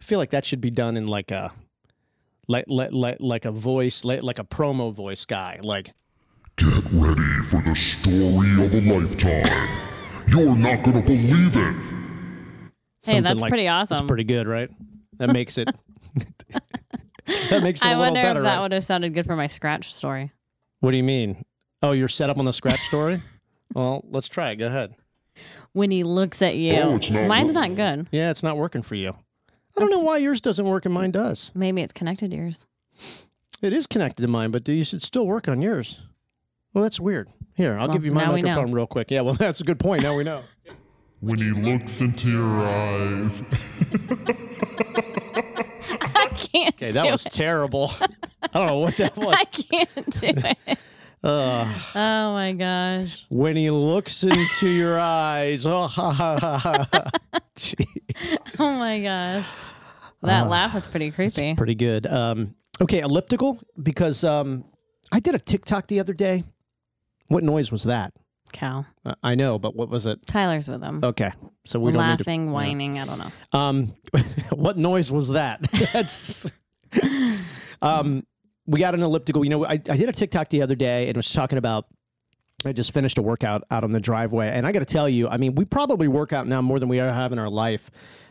I 0.00 0.04
feel 0.04 0.18
like 0.18 0.30
that 0.30 0.44
should 0.44 0.60
be 0.60 0.70
done 0.70 0.96
in 0.96 1.06
like 1.06 1.30
a 1.30 1.52
like 2.48 2.64
like 2.68 2.90
like, 2.92 3.16
like 3.20 3.44
a 3.44 3.50
voice 3.52 4.04
like, 4.04 4.22
like 4.22 4.38
a 4.38 4.44
promo 4.44 4.92
voice 4.92 5.24
guy 5.24 5.58
like 5.62 5.92
Get 6.56 6.82
ready 6.92 7.42
for 7.44 7.60
the 7.62 7.74
story 7.74 8.50
of 8.64 8.74
a 8.74 8.80
lifetime. 8.80 9.46
You're 10.28 10.56
not 10.56 10.82
gonna 10.82 11.02
believe 11.02 11.56
it. 11.56 11.62
hey, 11.62 11.72
something 13.02 13.22
that's 13.24 13.40
like- 13.40 13.50
pretty 13.50 13.68
awesome. 13.68 13.96
That's 13.98 14.08
pretty 14.08 14.24
good, 14.24 14.46
right? 14.46 14.70
That 15.18 15.32
makes 15.32 15.58
it. 15.58 15.68
that 17.50 17.62
makes 17.62 17.82
it 17.84 17.88
a 17.88 17.90
I 17.90 17.96
little 17.96 18.14
better. 18.14 18.18
I 18.18 18.22
wonder 18.22 18.22
better. 18.22 18.38
if 18.40 18.44
that 18.44 18.54
right? 18.56 18.62
would 18.62 18.72
have 18.72 18.84
sounded 18.84 19.14
good 19.14 19.26
for 19.26 19.36
my 19.36 19.46
scratch 19.46 19.92
story. 19.94 20.32
What 20.80 20.90
do 20.92 20.96
you 20.96 21.02
mean? 21.04 21.44
Oh, 21.82 21.92
you're 21.92 22.08
set 22.08 22.30
up 22.30 22.38
on 22.38 22.44
the 22.44 22.52
scratch 22.52 22.80
story. 22.80 23.18
well, 23.74 24.04
let's 24.10 24.28
try 24.28 24.50
it. 24.50 24.56
Go 24.56 24.66
ahead. 24.66 24.94
When 25.72 25.90
he 25.90 26.02
looks 26.04 26.40
at 26.42 26.56
you, 26.56 26.74
Oh, 26.76 26.96
it's 26.96 27.10
not 27.10 27.28
mine's 27.28 27.54
working. 27.54 27.74
not 27.76 27.96
good. 27.96 28.08
Yeah, 28.10 28.30
it's 28.30 28.42
not 28.42 28.56
working 28.56 28.82
for 28.82 28.94
you. 28.94 29.10
I 29.76 29.80
don't 29.80 29.90
know 29.90 30.00
why 30.00 30.16
yours 30.18 30.40
doesn't 30.40 30.64
work 30.66 30.84
and 30.86 30.94
mine 30.94 31.10
does. 31.10 31.52
Maybe 31.54 31.82
it's 31.82 31.92
connected 31.92 32.30
to 32.30 32.36
yours. 32.36 32.66
It 33.62 33.72
is 33.72 33.86
connected 33.86 34.22
to 34.22 34.28
mine, 34.28 34.50
but 34.50 34.66
you 34.68 34.84
should 34.84 35.02
still 35.02 35.26
work 35.26 35.48
on 35.48 35.60
yours. 35.60 36.00
Well, 36.72 36.82
that's 36.82 36.98
weird. 37.00 37.28
Here, 37.54 37.72
I'll 37.78 37.88
Well, 37.88 37.94
give 37.94 38.04
you 38.04 38.12
my 38.12 38.24
now 38.24 38.34
we 38.34 38.42
know. 38.42 38.48
microphone 38.48 38.72
real 38.72 38.86
quick. 38.86 39.10
Yeah, 39.10 39.20
well, 39.22 39.34
that's 39.38 39.60
a 39.60 39.64
good 39.64 39.78
point. 39.78 40.02
Now 40.02 40.16
we 40.16 40.24
know. 40.24 40.42
When 41.20 41.38
he 41.38 41.50
looks 41.50 42.00
into 42.00 42.30
your 42.30 42.66
eyes. 42.66 43.42
I 45.08 46.28
can't. 46.36 46.74
Okay, 46.74 46.90
that 46.90 47.04
do 47.04 47.10
was 47.12 47.26
it. 47.26 47.32
terrible. 47.32 47.90
I 48.42 48.48
don't 48.58 48.66
know 48.66 48.78
what 48.78 48.96
that 48.96 49.16
was. 49.16 49.34
I 49.36 49.44
can't 49.44 49.94
do 49.94 50.48
it. 50.66 50.78
Uh, 51.26 51.74
Oh 51.96 52.32
my 52.34 52.52
gosh. 52.52 53.26
when 53.28 53.56
he 53.56 53.68
looks 53.70 54.22
into 54.22 54.68
your 54.68 54.98
eyes. 55.00 55.66
Oh, 55.66 55.86
ha, 55.88 56.12
ha, 56.12 56.38
ha, 56.38 56.88
ha. 56.92 57.10
Jeez. 57.56 58.38
Oh 58.60 58.78
my 58.78 59.00
gosh. 59.00 59.44
That 60.22 60.48
laugh 60.48 60.74
was 60.74 60.86
pretty 60.86 61.10
creepy. 61.10 61.54
Pretty 61.54 61.74
good. 61.74 62.06
Um, 62.06 62.54
okay, 62.80 63.00
elliptical, 63.00 63.60
because 63.82 64.22
um, 64.24 64.64
I 65.12 65.20
did 65.20 65.34
a 65.34 65.38
TikTok 65.38 65.86
the 65.88 66.00
other 66.00 66.14
day. 66.14 66.44
What 67.28 67.42
noise 67.42 67.72
was 67.72 67.84
that? 67.84 68.12
Cal. 68.52 68.86
Uh, 69.04 69.14
I 69.22 69.34
know, 69.34 69.58
but 69.58 69.74
what 69.74 69.88
was 69.88 70.06
it? 70.06 70.24
Tyler's 70.26 70.68
with 70.68 70.80
him. 70.82 71.00
Okay, 71.02 71.32
so 71.64 71.80
we 71.80 71.90
don't 71.92 71.98
Laughing, 71.98 72.42
need 72.42 72.46
to. 72.50 72.52
whining. 72.52 72.98
I 73.00 73.04
don't 73.04 73.18
know. 73.18 73.32
Um, 73.52 73.92
what 74.52 74.78
noise 74.78 75.10
was 75.10 75.30
that? 75.30 75.60
That's. 75.92 76.50
um, 77.82 78.24
we 78.66 78.80
got 78.80 78.94
an 78.94 79.02
elliptical. 79.02 79.44
You 79.44 79.50
know, 79.50 79.64
I, 79.66 79.72
I 79.72 79.96
did 79.96 80.08
a 80.08 80.12
TikTok 80.12 80.48
the 80.48 80.62
other 80.62 80.74
day 80.74 81.08
and 81.08 81.16
was 81.16 81.30
talking 81.32 81.58
about. 81.58 81.86
I 82.64 82.72
just 82.72 82.92
finished 82.92 83.18
a 83.18 83.22
workout 83.22 83.62
out 83.70 83.84
on 83.84 83.90
the 83.92 84.00
driveway, 84.00 84.48
and 84.48 84.66
I 84.66 84.72
got 84.72 84.78
to 84.80 84.86
tell 84.86 85.08
you, 85.08 85.28
I 85.28 85.36
mean, 85.36 85.54
we 85.54 85.64
probably 85.66 86.08
work 86.08 86.32
out 86.32 86.46
now 86.46 86.62
more 86.62 86.80
than 86.80 86.88
we 86.88 86.98
ever 86.98 87.12
have 87.12 87.30
in 87.32 87.38
our 87.38 87.50
life 87.50 87.90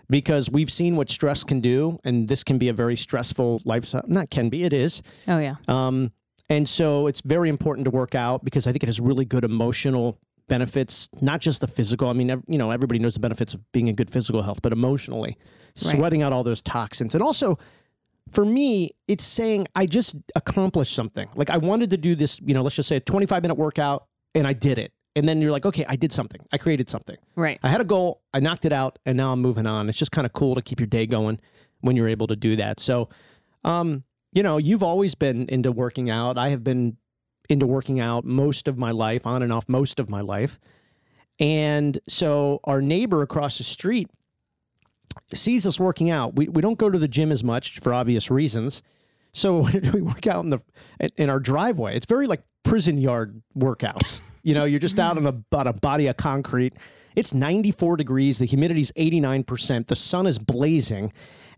because 0.10 0.50
we've 0.50 0.72
seen 0.72 0.96
what 0.96 1.10
stress 1.10 1.44
can 1.44 1.62
do, 1.62 2.00
and 2.04 2.27
this 2.27 2.44
can 2.44 2.58
be 2.58 2.68
a 2.68 2.74
very 2.74 2.98
stressful 2.98 3.62
lifestyle. 3.65 4.04
Not 4.08 4.32
can 4.32 4.50
be, 4.50 4.63
it 4.63 4.74
is. 4.74 5.04
Oh 5.27 5.38
yeah. 5.38 5.56
Um, 5.68 6.12
and 6.50 6.68
so 6.68 7.06
it's 7.08 7.22
very 7.22 7.50
important 7.50 7.86
to 7.86 7.92
work 7.92 8.13
out 8.15 8.44
because 8.44 8.65
I 8.68 8.72
think 8.72 8.84
it 8.84 8.88
has 8.88 9.00
really 9.00 9.25
good 9.25 9.44
emotional 9.44 10.20
benefits, 10.48 11.08
not 11.22 11.39
just 11.39 11.62
the 11.62 11.68
physical. 11.68 12.10
I 12.10 12.13
mean, 12.13 12.44
you 12.48 12.58
know, 12.58 12.72
everybody 12.72 13.00
knows 13.00 13.13
the 13.13 13.20
benefits 13.20 13.54
of 13.54 13.72
being 13.72 13.88
in 13.88 13.96
good 13.96 14.12
physical 14.12 14.42
health, 14.42 14.62
but 14.62 14.72
emotionally, 14.74 15.38
Right. 15.84 15.96
sweating 15.96 16.22
out 16.24 16.34
all 16.34 16.44
those 16.44 16.62
toxins. 16.62 17.13
And 17.15 17.24
also, 17.24 17.58
for 18.32 18.46
me, 18.46 18.91
it's 19.08 19.24
saying 19.24 19.67
I 19.75 19.86
just 19.86 20.15
accomplished 20.36 20.96
something. 20.96 21.29
Like 21.36 21.50
I 21.50 21.58
wanted 21.58 21.89
to 21.91 21.98
do 21.98 22.15
this, 22.15 22.39
you 22.44 22.53
know, 22.53 22.62
let's 22.62 22.75
just 22.75 22.89
say 22.89 22.98
a 22.98 23.01
25 23.01 23.41
minute 23.41 23.55
workout 23.55 24.08
and 24.34 24.48
I 24.48 24.53
did 24.53 24.77
it. 24.77 24.91
And 25.15 25.29
then 25.29 25.41
you're 25.41 25.51
like, 25.51 25.65
okay, 25.65 25.86
I 25.88 25.96
did 25.96 26.12
something. 26.12 26.41
I 26.51 26.58
created 26.58 26.89
something. 26.89 27.15
Right. 27.36 27.58
I 27.63 27.70
had 27.70 27.79
a 27.79 27.86
goal, 27.86 28.22
I 28.34 28.41
knocked 28.41 28.65
it 28.65 28.74
out, 28.74 29.00
and 29.05 29.15
now 29.15 29.32
I'm 29.32 29.41
moving 29.41 29.65
on. 29.65 29.88
It's 29.88 29.98
just 29.98 30.12
kind 30.12 30.25
of 30.25 30.34
cool 30.34 30.55
to 30.55 30.62
keep 30.62 30.79
your 30.79 30.88
day 30.88 31.05
going 31.05 31.39
when 31.79 31.96
you're 31.96 32.10
able 32.10 32.27
to 32.27 32.36
do 32.36 32.58
that. 32.58 32.82
So, 32.82 33.08
um, 33.63 34.03
you 34.34 34.44
know, 34.44 34.58
you've 34.58 34.84
always 34.84 35.15
been 35.15 35.48
into 35.48 35.72
working 35.72 36.10
out. 36.10 36.38
I 36.38 36.50
have 36.50 36.65
been 36.65 36.98
into 37.48 37.65
working 37.65 38.01
out 38.01 38.25
most 38.25 38.67
of 38.67 38.77
my 38.77 38.91
life, 38.91 39.25
on 39.25 39.41
and 39.41 39.53
off 39.53 39.70
most 39.70 40.01
of 40.01 40.10
my 40.10 40.20
life. 40.20 40.60
And 41.39 41.98
so 42.10 42.60
our 42.65 42.82
neighbor 42.82 43.22
across 43.22 43.58
the 43.58 43.63
street 43.63 44.10
sees 45.34 45.66
us 45.66 45.80
working 45.80 46.10
out. 46.10 46.36
We, 46.36 46.48
we 46.48 46.62
don't 46.62 46.78
go 46.78 46.90
to 46.90 46.98
the 47.00 47.08
gym 47.08 47.32
as 47.32 47.44
much 47.44 47.80
for 47.80 47.94
obvious 47.94 48.30
reasons. 48.30 48.82
So 49.34 49.68
we 49.94 50.02
work 50.02 50.28
out 50.28 50.44
in 50.44 50.50
the 50.50 50.62
in 51.18 51.30
our 51.30 51.40
driveway. 51.40 51.96
It's 51.96 52.06
very 52.06 52.28
like 52.28 52.44
prison 52.64 52.98
yard 52.98 53.42
workouts. 53.58 54.22
You 54.44 54.54
know, 54.54 54.66
you're 54.66 54.80
just 54.80 55.00
out 55.00 55.18
on 55.18 55.26
a, 55.26 55.56
on 55.56 55.68
a 55.68 55.74
body 55.74 56.08
of 56.08 56.18
concrete. 56.18 56.74
It's 57.16 57.34
94 57.34 57.98
degrees. 57.98 58.38
The 58.38 58.46
humidity's 58.46 58.92
89%. 58.92 59.88
The 59.88 59.96
sun 59.96 60.28
is 60.28 60.38
blazing. 60.38 61.14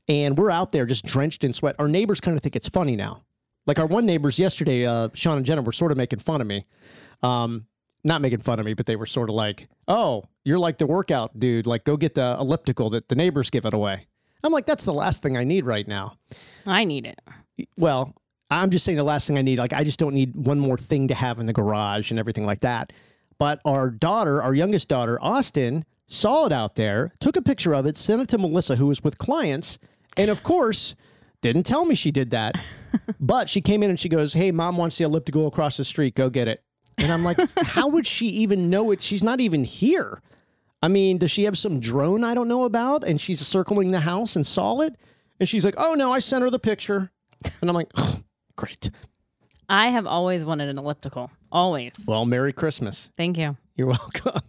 And 0.08 0.38
we're 0.38 0.52
out 0.52 0.72
there 0.72 0.86
just 0.86 1.06
drenched 1.06 1.44
in 1.44 1.52
sweat. 1.52 1.76
Our 1.80 1.88
neighbors 1.88 2.22
kind 2.22 2.38
of 2.38 2.44
think 2.44 2.56
it's 2.56 2.70
funny 2.70 2.96
now. 2.96 3.24
Like 3.66 3.80
our 3.80 3.86
one 3.86 4.06
neighbors 4.06 4.40
yesterday, 4.40 4.86
uh, 4.86 5.10
Sean 5.14 5.38
and 5.38 5.46
Jenna 5.46 5.62
were 5.62 5.74
sort 5.74 5.92
of 5.92 5.98
making 5.98 6.20
fun 6.20 6.40
of 6.40 6.48
me. 6.48 6.66
Um, 7.22 7.66
not 8.04 8.22
making 8.22 8.40
fun 8.40 8.60
of 8.60 8.66
me, 8.66 8.74
but 8.74 8.86
they 8.86 8.96
were 8.96 9.06
sort 9.06 9.28
of 9.28 9.36
like, 9.36 9.68
"Oh, 9.88 10.24
you're 10.48 10.60
like 10.60 10.77
the 10.77 10.88
workout 10.88 11.38
dude. 11.39 11.68
Like, 11.68 11.84
go 11.84 11.98
get 11.98 12.16
the 12.16 12.38
elliptical 12.39 12.89
that 12.92 13.10
the 13.10 13.16
neighbors 13.16 13.50
give 13.50 13.66
it 13.66 13.74
away." 13.74 14.08
I'm 14.44 14.51
like, 14.51 14.66
"That's 14.66 14.86
the 14.86 14.94
last 14.94 15.22
thing 15.22 15.36
I 15.38 15.44
need 15.44 15.66
right 15.66 15.88
now." 15.88 16.18
I 16.66 16.84
need 16.84 17.06
it. 17.06 17.20
Well, 17.77 18.13
I'm 18.50 18.70
just 18.70 18.86
saying 18.86 18.98
the 18.98 19.04
last 19.04 19.27
thing 19.27 19.38
I 19.38 19.42
need, 19.42 19.60
like, 19.60 19.74
I 19.74 19.84
just 19.84 20.00
don't 20.00 20.13
need 20.13 20.36
one 20.36 20.60
more 20.60 20.77
thing 20.77 21.10
to 21.10 21.13
have 21.13 21.39
in 21.39 21.48
the 21.48 21.54
garage 21.54 22.12
and 22.12 22.20
everything 22.20 22.46
like 22.46 22.62
that. 22.62 22.94
But 23.39 23.60
our 23.66 23.89
daughter, 23.89 24.42
our 24.42 24.54
youngest 24.54 24.88
daughter, 24.88 25.20
Austin, 25.22 25.86
saw 26.08 26.46
it 26.46 26.51
out 26.51 26.75
there, 26.75 27.12
took 27.20 27.36
a 27.36 27.42
picture 27.42 27.74
of 27.75 27.86
it, 27.86 27.98
sent 27.98 28.22
it 28.22 28.30
to 28.30 28.38
Melissa, 28.38 28.77
who 28.77 28.88
was 28.88 29.04
with 29.04 29.18
clients, 29.18 29.77
and 30.16 30.32
of 30.32 30.44
course, 30.44 30.96
didn't 31.42 31.63
tell 31.63 31.86
me 31.86 31.94
she 31.96 32.12
did 32.12 32.32
that. 32.32 32.56
but 33.20 33.50
she 33.50 33.62
came 33.62 33.84
in 33.84 33.89
and 33.89 34.00
she 34.00 34.10
goes, 34.10 34.34
Hey, 34.34 34.51
mom 34.51 34.77
wants 34.77 34.98
the 34.98 35.04
elliptical 35.04 35.48
across 35.48 35.77
the 35.77 35.86
street. 35.86 36.16
Go 36.16 36.30
get 36.30 36.48
it. 36.48 36.63
And 36.98 37.12
I'm 37.12 37.24
like, 37.24 37.38
How 37.62 37.88
would 37.88 38.08
she 38.08 38.27
even 38.27 38.70
know 38.70 38.92
it? 38.92 39.01
She's 39.01 39.24
not 39.24 39.39
even 39.39 39.63
here. 39.63 40.22
I 40.81 40.88
mean, 40.88 41.17
does 41.17 41.31
she 41.31 41.43
have 41.46 41.57
some 41.57 41.79
drone 41.79 42.24
I 42.24 42.34
don't 42.34 42.48
know 42.48 42.63
about? 42.63 43.03
And 43.03 43.19
she's 43.19 43.46
circling 43.46 43.91
the 43.91 44.01
house 44.01 44.36
and 44.36 44.46
saw 44.46 44.81
it? 44.81 44.96
And 45.39 45.48
she's 45.50 45.65
like, 45.65 45.75
Oh, 45.77 45.93
no, 45.96 46.13
I 46.13 46.19
sent 46.19 46.43
her 46.43 46.50
the 46.50 46.60
picture. 46.60 47.12
And 47.62 47.69
I'm 47.69 47.75
like, 47.75 47.91
oh, 47.96 48.22
Great. 48.55 48.89
I 49.69 49.88
have 49.88 50.07
always 50.07 50.46
wanted 50.46 50.69
an 50.69 50.77
elliptical. 50.77 51.29
Always. 51.51 51.96
Well, 52.07 52.25
Merry 52.25 52.53
Christmas. 52.53 53.12
Thank 53.17 53.38
you. 53.38 53.57
You're 53.75 53.88
welcome. 53.88 54.41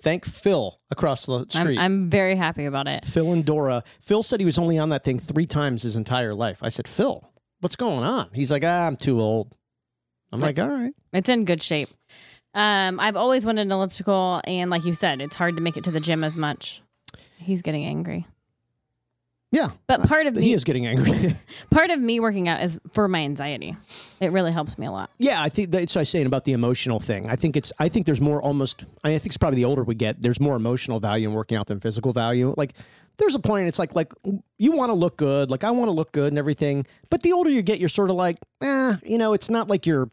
Thank 0.00 0.24
Phil 0.24 0.78
across 0.90 1.26
the 1.26 1.40
I'm, 1.40 1.48
street. 1.48 1.78
I'm 1.78 2.10
very 2.10 2.36
happy 2.36 2.64
about 2.66 2.86
it. 2.86 3.04
Phil 3.04 3.32
and 3.32 3.44
Dora. 3.44 3.82
Phil 4.00 4.22
said 4.22 4.40
he 4.40 4.46
was 4.46 4.58
only 4.58 4.78
on 4.78 4.90
that 4.90 5.04
thing 5.04 5.18
three 5.18 5.46
times 5.46 5.82
his 5.82 5.96
entire 5.96 6.34
life. 6.34 6.62
I 6.62 6.68
said, 6.68 6.86
Phil, 6.86 7.28
what's 7.60 7.76
going 7.76 8.04
on? 8.04 8.30
He's 8.34 8.50
like, 8.50 8.62
ah, 8.64 8.86
I'm 8.86 8.96
too 8.96 9.20
old. 9.20 9.54
I'm 10.32 10.40
like, 10.40 10.58
all 10.58 10.68
right. 10.68 10.92
It's 11.12 11.28
in 11.28 11.44
good 11.44 11.62
shape. 11.62 11.88
Um, 12.54 12.98
I've 12.98 13.16
always 13.16 13.44
wanted 13.46 13.62
an 13.62 13.72
elliptical, 13.72 14.40
and 14.44 14.70
like 14.70 14.84
you 14.84 14.94
said, 14.94 15.20
it's 15.20 15.36
hard 15.36 15.56
to 15.56 15.62
make 15.62 15.76
it 15.76 15.84
to 15.84 15.90
the 15.90 16.00
gym 16.00 16.24
as 16.24 16.36
much. 16.36 16.82
He's 17.38 17.62
getting 17.62 17.84
angry. 17.84 18.26
Yeah. 19.50 19.70
But 19.86 20.02
part 20.02 20.26
of 20.26 20.34
He 20.34 20.40
me, 20.40 20.52
is 20.52 20.64
getting 20.64 20.86
angry. 20.86 21.34
part 21.70 21.90
of 21.90 21.98
me 22.00 22.20
working 22.20 22.48
out 22.48 22.62
is 22.62 22.78
for 22.92 23.08
my 23.08 23.20
anxiety. 23.20 23.76
It 24.20 24.30
really 24.32 24.52
helps 24.52 24.76
me 24.76 24.86
a 24.86 24.90
lot. 24.90 25.10
yeah, 25.18 25.42
I 25.42 25.48
think 25.48 25.70
that's 25.70 25.94
what 25.94 26.00
I 26.00 26.02
was 26.02 26.10
saying 26.10 26.26
about 26.26 26.44
the 26.44 26.52
emotional 26.52 27.00
thing. 27.00 27.30
I 27.30 27.36
think 27.36 27.56
it's 27.56 27.72
I 27.78 27.88
think 27.88 28.04
there's 28.04 28.20
more 28.20 28.42
almost 28.42 28.84
I 29.04 29.10
think 29.12 29.26
it's 29.26 29.38
probably 29.38 29.56
the 29.56 29.64
older 29.64 29.84
we 29.84 29.94
get, 29.94 30.20
there's 30.20 30.38
more 30.38 30.54
emotional 30.54 31.00
value 31.00 31.28
in 31.28 31.34
working 31.34 31.56
out 31.56 31.66
than 31.68 31.80
physical 31.80 32.12
value. 32.12 32.52
Like 32.58 32.74
there's 33.16 33.34
a 33.34 33.38
point 33.40 33.68
it's 33.68 33.78
like 33.78 33.94
like 33.96 34.12
you 34.58 34.72
want 34.72 34.90
to 34.90 34.94
look 34.94 35.16
good, 35.16 35.50
like 35.50 35.64
I 35.64 35.70
want 35.70 35.88
to 35.88 35.92
look 35.92 36.12
good 36.12 36.28
and 36.30 36.38
everything. 36.38 36.84
But 37.08 37.22
the 37.22 37.32
older 37.32 37.48
you 37.48 37.62
get, 37.62 37.80
you're 37.80 37.88
sort 37.88 38.10
of 38.10 38.16
like, 38.16 38.36
eh, 38.60 38.96
you 39.02 39.16
know, 39.16 39.32
it's 39.32 39.48
not 39.48 39.68
like 39.68 39.86
you're 39.86 40.10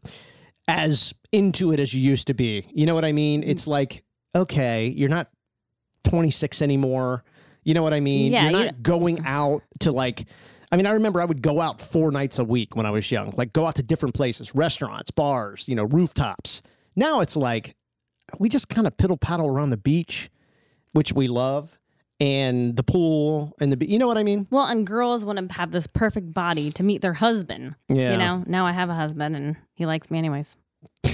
as 0.68 1.14
into 1.32 1.72
it 1.72 1.80
as 1.80 1.94
you 1.94 2.02
used 2.02 2.26
to 2.28 2.34
be. 2.34 2.64
You 2.72 2.86
know 2.86 2.94
what 2.94 3.04
I 3.04 3.12
mean? 3.12 3.42
Mm. 3.42 3.48
It's 3.48 3.66
like, 3.66 4.02
okay, 4.34 4.88
you're 4.88 5.08
not 5.08 5.30
26 6.04 6.62
anymore. 6.62 7.24
You 7.62 7.74
know 7.74 7.82
what 7.82 7.94
I 7.94 8.00
mean? 8.00 8.32
Yeah, 8.32 8.42
you're 8.42 8.60
you 8.60 8.66
not 8.66 8.82
going 8.82 9.16
mm-hmm. 9.16 9.26
out 9.26 9.62
to 9.80 9.92
like 9.92 10.26
I 10.70 10.76
mean, 10.76 10.86
I 10.86 10.92
remember 10.92 11.20
I 11.20 11.24
would 11.24 11.42
go 11.42 11.60
out 11.60 11.80
four 11.80 12.10
nights 12.10 12.38
a 12.38 12.44
week 12.44 12.74
when 12.74 12.86
I 12.86 12.90
was 12.90 13.10
young, 13.10 13.32
like 13.36 13.52
go 13.52 13.66
out 13.66 13.76
to 13.76 13.82
different 13.82 14.14
places, 14.14 14.54
restaurants, 14.54 15.10
bars, 15.10 15.64
you 15.68 15.76
know, 15.76 15.84
rooftops. 15.84 16.62
Now 16.96 17.20
it's 17.20 17.36
like 17.36 17.76
we 18.38 18.48
just 18.48 18.68
kind 18.68 18.86
of 18.86 18.96
piddle 18.96 19.20
paddle 19.20 19.46
around 19.46 19.70
the 19.70 19.76
beach, 19.76 20.30
which 20.92 21.12
we 21.12 21.28
love, 21.28 21.78
and 22.20 22.76
the 22.76 22.82
pool 22.82 23.54
and 23.60 23.72
the, 23.72 23.88
you 23.88 23.98
know 23.98 24.06
what 24.06 24.18
I 24.18 24.22
mean? 24.22 24.46
Well, 24.50 24.66
and 24.66 24.86
girls 24.86 25.24
want 25.24 25.48
to 25.48 25.54
have 25.54 25.70
this 25.70 25.86
perfect 25.86 26.32
body 26.32 26.70
to 26.72 26.82
meet 26.82 27.02
their 27.02 27.12
husband. 27.12 27.74
Yeah. 27.88 28.12
You 28.12 28.18
know, 28.18 28.44
now 28.46 28.66
I 28.66 28.72
have 28.72 28.88
a 28.88 28.94
husband 28.94 29.36
and 29.36 29.56
he 29.74 29.86
likes 29.86 30.10
me 30.10 30.18
anyways. 30.18 30.56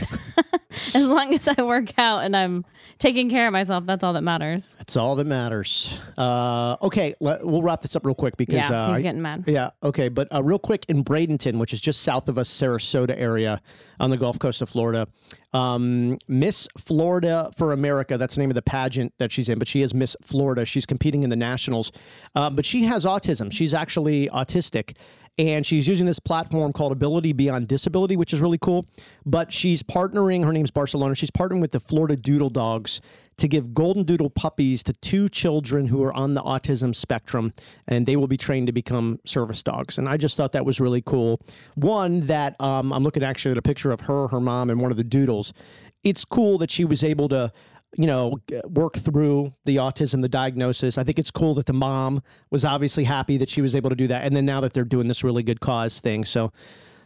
as 0.95 1.07
long 1.07 1.35
as 1.35 1.49
I 1.49 1.63
work 1.63 1.99
out 1.99 2.25
and 2.25 2.37
I'm 2.37 2.65
taking 2.99 3.31
care 3.31 3.47
of 3.47 3.53
myself, 3.53 3.87
that's 3.87 4.03
all 4.03 4.13
that 4.15 4.23
matters. 4.23 4.75
That's 4.79 4.97
all 4.97 5.17
that 5.17 5.27
matters. 5.27 6.01
Uh, 6.17 6.77
okay, 6.83 7.15
let, 7.21 7.45
we'll 7.45 7.63
wrap 7.63 7.81
this 7.81 7.97
up 7.97 8.07
real 8.07 8.15
quick 8.15 8.37
because 8.37 8.71
yeah, 8.71 8.87
uh, 8.87 8.95
he's 8.95 9.03
getting 9.03 9.23
mad. 9.23 9.45
Yeah. 9.47 9.71
Okay. 9.83 10.09
But 10.09 10.33
uh, 10.33 10.43
real 10.43 10.59
quick 10.59 10.85
in 10.89 11.05
Bradenton, 11.05 11.59
which 11.59 11.73
is 11.73 11.81
just 11.81 12.03
south 12.03 12.29
of 12.29 12.39
us, 12.39 12.49
Sarasota 12.51 13.15
area 13.17 13.61
on 14.01 14.11
the 14.11 14.17
Gulf 14.17 14.39
Coast 14.39 14.63
of 14.63 14.69
Florida, 14.69 15.07
um, 15.53 16.19
Miss 16.29 16.67
Florida 16.77 17.51
for 17.57 17.73
America. 17.73 18.19
That's 18.19 18.35
the 18.35 18.41
name 18.41 18.51
of 18.51 18.55
the 18.55 18.63
pageant 18.63 19.13
that 19.19 19.31
she's 19.31 19.49
in. 19.49 19.59
But 19.59 19.69
she 19.69 19.83
is 19.83 19.95
Miss 19.95 20.17
Florida. 20.23 20.65
She's 20.65 20.87
competing 20.87 21.23
in 21.23 21.31
the 21.31 21.37
nationals. 21.37 21.93
Uh, 22.35 22.51
but 22.51 22.65
she 22.65 22.85
has 22.85 23.05
autism. 23.05 23.53
She's 23.53 23.75
actually 23.75 24.29
autistic. 24.29 24.97
And 25.39 25.65
she's 25.65 25.89
using 25.89 26.07
this 26.07 26.21
platform 26.21 26.73
called 26.73 26.93
Ability 26.93 27.33
Beyond 27.33 27.67
Disability, 27.67 28.17
which 28.17 28.35
is 28.35 28.41
really 28.41 28.59
cool. 28.59 28.87
But 29.25 29.53
she's 29.53 29.83
partnering, 29.83 30.45
her 30.45 30.53
name's 30.53 30.71
Barcelona. 30.71 31.15
She's 31.15 31.31
partnering 31.31 31.61
with 31.61 31.73
the 31.73 31.81
Florida 31.81 32.17
Doodle 32.17 32.51
Dogs 32.51 33.01
to 33.39 33.49
give 33.49 33.75
golden 33.75 34.05
doodle 34.05 34.31
puppies 34.31 34.83
to 34.85 34.93
two 34.93 35.29
children 35.29 35.87
who 35.87 36.03
are 36.03 36.13
on 36.13 36.35
the 36.35 36.43
autism 36.43 36.95
spectrum 36.95 37.53
and 37.89 38.07
they 38.07 38.15
will 38.15 38.27
be 38.27 38.37
trained 38.37 38.67
to 38.67 38.73
become 38.73 39.19
service 39.25 39.63
dogs 39.63 39.99
and 39.99 40.09
i 40.09 40.17
just 40.17 40.37
thought 40.37 40.53
that 40.53 40.67
was 40.67 40.81
really 40.81 41.01
cool 41.01 41.41
one 41.75 42.21
that 42.21 42.55
um, 42.61 42.93
i'm 42.93 43.03
looking 43.03 43.23
actually 43.25 43.51
at 43.51 43.59
a 43.59 43.63
picture 43.63 43.91
of 43.91 44.03
her 44.03 44.29
her 44.29 44.39
mom 44.39 44.71
and 44.71 44.81
one 44.81 44.91
of 44.91 44.97
the 44.97 45.05
doodles 45.05 45.53
it's 46.05 46.25
cool 46.25 46.59
that 46.59 46.71
she 46.71 46.85
was 46.85 47.03
able 47.03 47.29
to 47.29 47.53
you 47.97 48.07
know 48.07 48.39
work 48.65 48.95
through 48.97 49.53
the 49.67 49.77
autism 49.77 50.23
the 50.23 50.29
diagnosis 50.29 50.97
i 50.97 51.05
think 51.05 51.19
it's 51.19 51.31
cool 51.31 51.53
that 51.55 51.67
the 51.67 51.73
mom 51.75 52.23
was 52.51 52.65
obviously 52.65 53.05
happy 53.05 53.37
that 53.37 53.51
she 53.51 53.61
was 53.61 53.75
able 53.77 53.91
to 53.91 53.97
do 53.97 54.07
that 54.07 54.25
and 54.25 54.35
then 54.35 54.47
now 54.47 54.61
that 54.61 54.73
they're 54.73 54.85
doing 54.85 55.09
this 55.09 55.23
really 55.23 55.43
good 55.43 55.61
cause 55.61 56.01
thing 56.01 56.25
so 56.25 56.51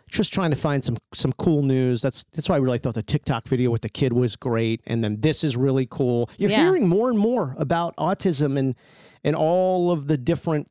just 0.09 0.33
trying 0.33 0.51
to 0.51 0.57
find 0.57 0.85
some 0.85 0.97
some 1.13 1.33
cool 1.33 1.65
news. 1.65 2.01
That's 2.01 2.25
that's 2.33 2.49
why 2.49 2.55
I 2.55 2.59
really 2.59 2.79
thought 2.79 2.95
the 2.95 3.03
TikTok 3.03 3.49
video 3.49 3.73
with 3.73 3.83
the 3.83 3.89
kid 3.89 4.13
was 4.13 4.37
great, 4.37 4.81
and 4.87 5.03
then 5.03 5.21
this 5.21 5.43
is 5.43 5.57
really 5.57 5.85
cool. 5.85 6.31
You're 6.39 6.51
Yeah. 6.51 6.63
hearing 6.63 6.87
more 6.89 7.11
and 7.11 7.19
more 7.19 7.57
about 7.59 7.97
autism 7.97 8.57
and 8.57 8.77
and 9.25 9.35
all 9.35 9.91
of 9.91 10.07
the 10.07 10.17
different 10.17 10.71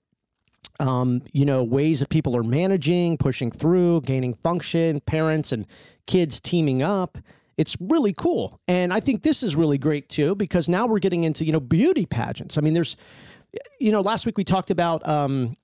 um, 0.80 1.22
you 1.34 1.44
know 1.44 1.66
ways 1.66 2.00
that 2.00 2.08
people 2.08 2.34
are 2.38 2.44
managing, 2.44 3.18
pushing 3.18 3.52
through, 3.52 4.02
gaining 4.02 4.36
function, 4.36 5.02
parents 5.02 5.52
and 5.52 5.66
kids 6.08 6.40
teaming 6.40 6.82
up. 6.82 7.18
It's 7.58 7.78
really 7.80 8.14
cool, 8.18 8.60
and 8.68 8.92
I 8.94 9.00
think 9.00 9.24
this 9.24 9.42
is 9.42 9.56
really 9.56 9.78
great 9.78 10.10
too 10.10 10.36
because 10.36 10.68
now 10.68 10.88
we're 10.88 11.00
getting 11.00 11.24
into 11.24 11.46
you 11.46 11.52
know 11.54 11.60
beauty 11.60 12.06
pageants. 12.06 12.58
I 12.58 12.62
mean, 12.62 12.74
there's 12.74 12.98
you 13.80 13.92
know 13.92 14.02
last 14.02 14.26
week 14.26 14.38
we 14.38 14.44
talked 14.44 14.72
about 14.72 15.08
um, 15.08 15.56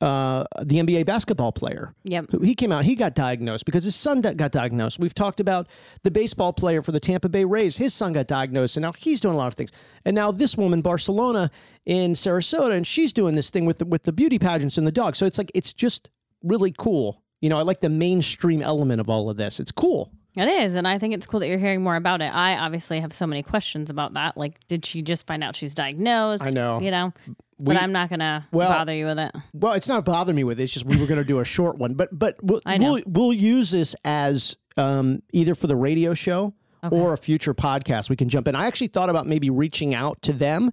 uh, 0.00 0.44
the 0.62 0.76
NBA 0.76 1.04
basketball 1.04 1.52
player. 1.52 1.94
Yep. 2.04 2.30
who- 2.30 2.40
he 2.40 2.54
came 2.54 2.72
out 2.72 2.84
he 2.84 2.94
got 2.94 3.14
diagnosed 3.14 3.66
because 3.66 3.84
his 3.84 3.94
son 3.94 4.22
got 4.22 4.50
diagnosed. 4.50 4.98
We've 4.98 5.14
talked 5.14 5.40
about 5.40 5.68
the 6.02 6.10
baseball 6.10 6.52
player 6.52 6.82
for 6.82 6.92
the 6.92 7.00
tampa 7.00 7.28
bay 7.28 7.44
rays. 7.44 7.76
His 7.76 7.92
son 7.92 8.12
got 8.14 8.26
diagnosed 8.26 8.76
and 8.76 8.82
now 8.82 8.92
he's 8.92 9.20
doing 9.20 9.34
a 9.34 9.38
lot 9.38 9.48
of 9.48 9.54
things. 9.54 9.70
And 10.04 10.14
now 10.14 10.32
this 10.32 10.56
woman 10.56 10.80
barcelona 10.80 11.50
in 11.86 12.14
sarasota 12.14 12.72
and 12.72 12.86
she's 12.86 13.12
doing 13.12 13.34
this 13.34 13.50
thing 13.50 13.66
with 13.66 13.78
the, 13.78 13.84
with 13.84 14.04
the 14.04 14.12
beauty 14.12 14.38
pageants 14.38 14.78
and 14.78 14.86
the 14.86 14.92
dog 14.92 15.16
so 15.16 15.26
it's 15.26 15.38
like 15.38 15.50
it's 15.54 15.72
just 15.72 16.08
really 16.42 16.72
cool. 16.76 17.22
You 17.40 17.50
know 17.50 17.58
i 17.58 17.62
like 17.62 17.80
the 17.80 17.88
mainstream 17.90 18.62
element 18.62 19.00
of 19.00 19.10
all 19.10 19.28
of 19.28 19.36
this. 19.36 19.60
It's 19.60 19.72
cool 19.72 20.12
It 20.36 20.46
is, 20.48 20.74
and 20.74 20.86
I 20.86 20.98
think 20.98 21.12
it's 21.14 21.26
cool 21.26 21.40
that 21.40 21.48
you're 21.48 21.58
hearing 21.58 21.82
more 21.82 21.96
about 21.96 22.22
it. 22.22 22.32
I 22.34 22.56
obviously 22.56 23.00
have 23.00 23.12
so 23.12 23.26
many 23.26 23.42
questions 23.42 23.90
about 23.90 24.14
that. 24.14 24.36
Like, 24.36 24.64
did 24.68 24.84
she 24.86 25.02
just 25.02 25.26
find 25.26 25.42
out 25.42 25.56
she's 25.56 25.74
diagnosed? 25.74 26.42
I 26.44 26.50
know. 26.50 26.80
You 26.80 26.92
know, 26.92 27.12
We- 27.58 27.74
but 27.74 27.76
I'm 27.76 27.90
not 27.92 28.10
gonna 28.10 28.46
Well- 28.52 28.68
bother 28.68 28.94
you 28.94 29.06
with 29.06 29.18
it. 29.18 29.34
Well, 29.52 29.72
it's 29.72 29.88
not 29.88 30.04
bothering 30.04 30.36
me 30.36 30.44
with 30.44 30.60
it. 30.60 30.64
It's 30.64 30.72
just 30.72 30.86
we 30.86 30.96
were 30.96 31.06
going 31.06 31.20
to 31.20 31.26
do 31.26 31.40
a 31.40 31.44
short 31.44 31.78
one, 31.78 31.94
but 31.94 32.16
but 32.16 32.36
we'll 32.42 32.60
we'll, 32.64 33.00
we'll 33.06 33.32
use 33.32 33.70
this 33.72 33.96
as 34.04 34.56
um, 34.76 35.22
either 35.32 35.54
for 35.56 35.66
the 35.66 35.76
radio 35.76 36.14
show 36.14 36.54
or 36.90 37.12
a 37.12 37.18
future 37.18 37.52
podcast. 37.52 38.08
We 38.08 38.16
can 38.16 38.28
jump 38.28 38.46
in. 38.48 38.54
I 38.54 38.66
actually 38.66 38.86
thought 38.86 39.10
about 39.10 39.26
maybe 39.26 39.50
reaching 39.50 39.94
out 39.94 40.22
to 40.22 40.32
them 40.32 40.70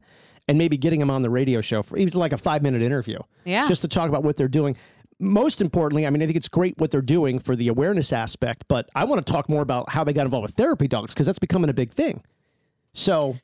and 0.48 0.58
maybe 0.58 0.78
getting 0.78 1.02
them 1.02 1.10
on 1.10 1.22
the 1.24 1.30
radio 1.30 1.60
show 1.60 1.84
for 1.84 1.98
even 1.98 2.14
like 2.18 2.32
a 2.32 2.38
five 2.38 2.62
minute 2.62 2.82
interview, 2.82 3.20
Yeah. 3.44 3.66
just 3.68 3.82
to 3.82 3.90
talk 3.90 4.08
about 4.08 4.24
what 4.24 4.38
they're 4.38 4.48
doing. 4.48 4.78
Most 5.20 5.62
importantly, 5.62 6.06
I 6.06 6.10
mean, 6.12 6.22
I 6.22 6.26
think 6.26 6.36
it's 6.38 6.48
great 6.50 6.78
what 6.78 6.92
they're 6.92 7.02
doing 7.02 7.40
for 7.40 7.56
the 7.56 7.68
awareness 7.70 8.14
aspect, 8.14 8.66
but 8.68 8.88
I 8.94 9.04
want 9.06 9.26
to 9.26 9.32
talk 9.32 9.50
more 9.50 9.62
about 9.64 9.90
how 9.90 10.04
they 10.04 10.14
got 10.14 10.26
involved 10.26 10.44
with 10.44 10.56
therapy 10.56 10.88
dogs 10.88 11.14
because 11.14 11.26
that's 11.26 11.40
becoming 11.40 11.70
a 11.70 11.74
big 11.74 11.92
thing. 11.92 12.24
So. 12.94 13.38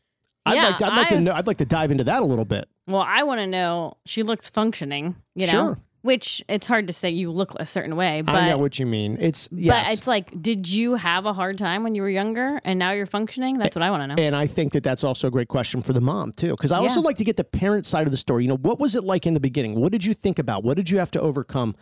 I'd 0.46 0.56
Yeah, 0.56 0.68
like 0.68 0.78
to, 0.80 0.86
I'd 0.88 0.98
like 0.98 1.10
to 1.10 1.20
know. 1.22 1.32
I'd 1.32 1.48
like 1.48 1.58
to 1.60 1.66
dive 1.66 1.90
into 1.90 2.04
that 2.04 2.22
a 2.22 2.26
little 2.26 2.44
bit. 2.44 2.68
Well, 2.86 3.02
I 3.08 3.24
want 3.24 3.40
to 3.40 3.48
know. 3.48 3.96
She 4.06 4.24
looks 4.24 4.50
functioning. 4.50 5.16
You 5.36 5.48
know, 5.48 5.52
Sure. 5.52 5.80
Which 6.04 6.44
it's 6.50 6.68
hard 6.68 6.86
to 6.88 6.94
say 6.94 7.10
you 7.10 7.32
look 7.32 7.54
a 7.60 7.66
certain 7.66 7.96
way, 7.96 8.22
but 8.22 8.36
I 8.36 8.50
know 8.50 8.58
what 8.58 8.78
you 8.78 8.86
mean. 8.86 9.18
It's 9.20 9.48
yes. 9.52 9.88
but 9.88 9.94
it's 9.94 10.06
like, 10.06 10.42
did 10.42 10.70
you 10.70 10.96
have 10.96 11.26
a 11.26 11.32
hard 11.32 11.58
time 11.58 11.82
when 11.82 11.96
you 11.96 12.02
were 12.02 12.10
younger, 12.10 12.60
and 12.66 12.78
now 12.78 12.92
you're 12.92 13.06
functioning? 13.06 13.58
That's 13.58 13.76
what 13.76 13.84
I 13.84 13.90
want 13.90 14.04
to 14.04 14.08
know. 14.08 14.16
And 14.22 14.36
I 14.36 14.46
think 14.46 14.74
that 14.74 14.84
that's 14.84 15.06
also 15.06 15.30
a 15.30 15.32
great 15.32 15.48
question 15.48 15.82
for 15.82 15.94
the 15.94 16.02
mom 16.02 16.34
too, 16.34 16.52
because 16.52 16.74
I 16.74 16.78
also 16.78 17.02
like 17.02 17.18
to 17.18 17.24
get 17.24 17.38
the 17.38 17.46
parent 17.46 17.86
side 17.86 18.06
of 18.06 18.12
the 18.12 18.18
story. 18.18 18.44
You 18.44 18.50
know, 18.50 18.58
what 18.58 18.80
was 18.80 18.96
it 18.96 19.06
like 19.06 19.26
in 19.26 19.34
the 19.34 19.40
beginning? 19.40 19.80
What 19.80 19.94
did 19.94 20.04
you 20.04 20.14
think 20.14 20.40
about? 20.40 20.64
What 20.64 20.76
did 20.76 20.90
you 20.90 21.00
have 21.00 21.10
to 21.12 21.22
overcome? 21.22 21.74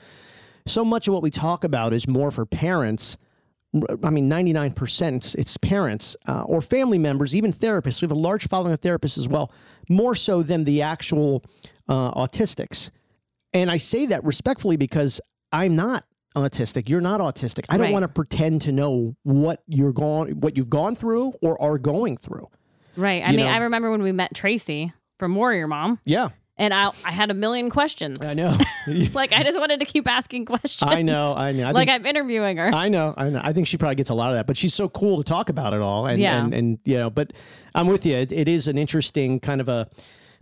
So 0.68 0.86
much 0.86 1.08
of 1.08 1.16
what 1.16 1.24
we 1.24 1.32
talk 1.32 1.64
about 1.64 1.92
is 1.92 2.08
more 2.08 2.30
for 2.30 2.46
parents. 2.46 3.18
I 4.04 4.12
mean, 4.12 4.30
ninety 4.30 4.54
nine 4.54 4.74
percent 4.74 5.34
it's 5.34 5.58
parents 5.58 6.16
uh, 6.28 6.44
or 6.44 6.62
family 6.62 7.00
members, 7.00 7.36
even 7.36 7.52
therapists. 7.52 8.04
We 8.04 8.06
have 8.06 8.12
a 8.12 8.20
large 8.20 8.48
following 8.48 8.72
of 8.74 8.82
therapists 8.82 9.18
as 9.18 9.28
well, 9.28 9.52
more 9.90 10.14
so 10.14 10.44
than 10.44 10.66
the 10.66 10.84
actual 10.84 11.44
uh, 11.90 12.12
autistics. 12.12 12.92
And 13.54 13.70
I 13.70 13.78
say 13.78 14.06
that 14.08 14.24
respectfully 14.24 14.78
because 14.78 15.20
I'm 15.52 15.76
not 15.76 16.06
autistic. 16.36 16.88
You're 16.88 17.02
not 17.02 17.20
autistic. 17.20 17.66
I 17.70 17.78
don't 17.78 17.88
Right. 17.88 17.94
want 17.94 18.04
to 18.04 18.08
pretend 18.10 18.62
to 18.62 18.72
know 18.72 19.16
what 19.24 19.62
you're 19.68 19.92
going, 19.94 20.40
what 20.40 20.56
you've 20.56 20.70
gone 20.70 20.96
through 20.96 21.34
or 21.42 21.62
are 21.62 21.78
going 21.78 22.18
through. 22.18 22.48
right. 22.96 23.24
I 23.24 23.32
you 23.32 23.38
mean, 23.38 23.46
know- 23.48 23.52
I 23.52 23.58
remember 23.58 23.92
when 23.92 24.02
we 24.02 24.12
met 24.14 24.34
Tracy 24.34 24.94
from 25.20 25.36
Warrior 25.36 25.66
Mom. 25.68 26.00
Yeah. 26.06 26.30
And 26.58 26.74
I, 26.74 26.90
I 27.06 27.12
had 27.12 27.32
a 27.32 27.34
million 27.34 27.70
questions. 27.70 28.20
I 28.22 28.34
know. 28.34 28.56
Like 29.14 29.32
I 29.32 29.44
just 29.44 29.60
wanted 29.60 29.80
to 29.82 29.86
keep 29.86 30.08
asking 30.10 30.46
questions. 30.46 30.90
I 30.92 31.02
know. 31.04 31.36
I 31.36 31.52
know. 31.52 31.68
I 31.68 31.72
like 31.72 31.88
think- 31.88 32.02
I'm 32.02 32.06
interviewing 32.08 32.58
her. 32.58 32.72
I 32.74 32.90
know, 32.90 33.14
I 33.18 33.30
know. 33.30 33.40
I 33.44 33.54
think 33.54 33.68
she 33.68 33.78
probably 33.78 33.96
gets 33.96 34.10
a 34.10 34.14
lot 34.16 34.32
of 34.32 34.38
that, 34.38 34.48
but 34.48 34.58
she's 34.58 34.74
so 34.74 34.90
cool 34.90 35.18
to 35.18 35.24
talk 35.24 35.50
about 35.50 35.74
it 35.74 35.82
all. 35.82 36.08
And, 36.08 36.20
Yeah. 36.20 36.44
and, 36.44 36.54
and 36.54 36.80
you 36.86 36.98
know, 36.98 37.10
but 37.12 37.32
I'm 37.76 37.88
with 37.88 38.06
you. 38.06 38.16
It, 38.16 38.32
it 38.32 38.48
is 38.48 38.68
an 38.68 38.78
interesting 38.80 39.40
kind 39.40 39.62
of 39.62 39.70
a 39.70 39.88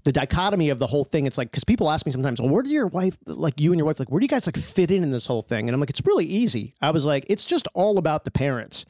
the 0.04 0.12
dichotomy 0.12 0.70
of 0.70 0.80
the 0.80 0.88
whole 0.88 1.04
thing. 1.04 1.26
It's 1.26 1.38
like 1.38 1.52
because 1.52 1.64
people 1.64 1.90
ask 1.90 2.06
me 2.06 2.12
sometimes, 2.12 2.40
well, 2.42 2.50
where 2.50 2.64
do 2.64 2.70
your 2.70 2.88
wife, 2.88 3.18
like 3.26 3.60
you 3.60 3.72
and 3.72 3.78
your 3.80 3.86
wife, 3.86 4.00
like 4.00 4.10
where 4.10 4.20
do 4.20 4.24
you 4.24 4.30
guys 4.30 4.48
like 4.48 4.58
fit 4.58 4.92
in 4.92 5.04
in 5.04 5.12
this 5.12 5.28
whole 5.28 5.42
thing? 5.42 5.68
And 5.68 5.74
I'm 5.74 5.80
like, 5.80 5.90
it's 5.90 6.06
really 6.06 6.26
easy. 6.26 6.74
I 6.82 6.92
was 6.92 7.06
like, 7.06 7.26
it's 7.30 7.44
just 7.46 7.68
all 7.74 7.98
about 7.98 8.26
the 8.26 8.32
parents. 8.32 8.86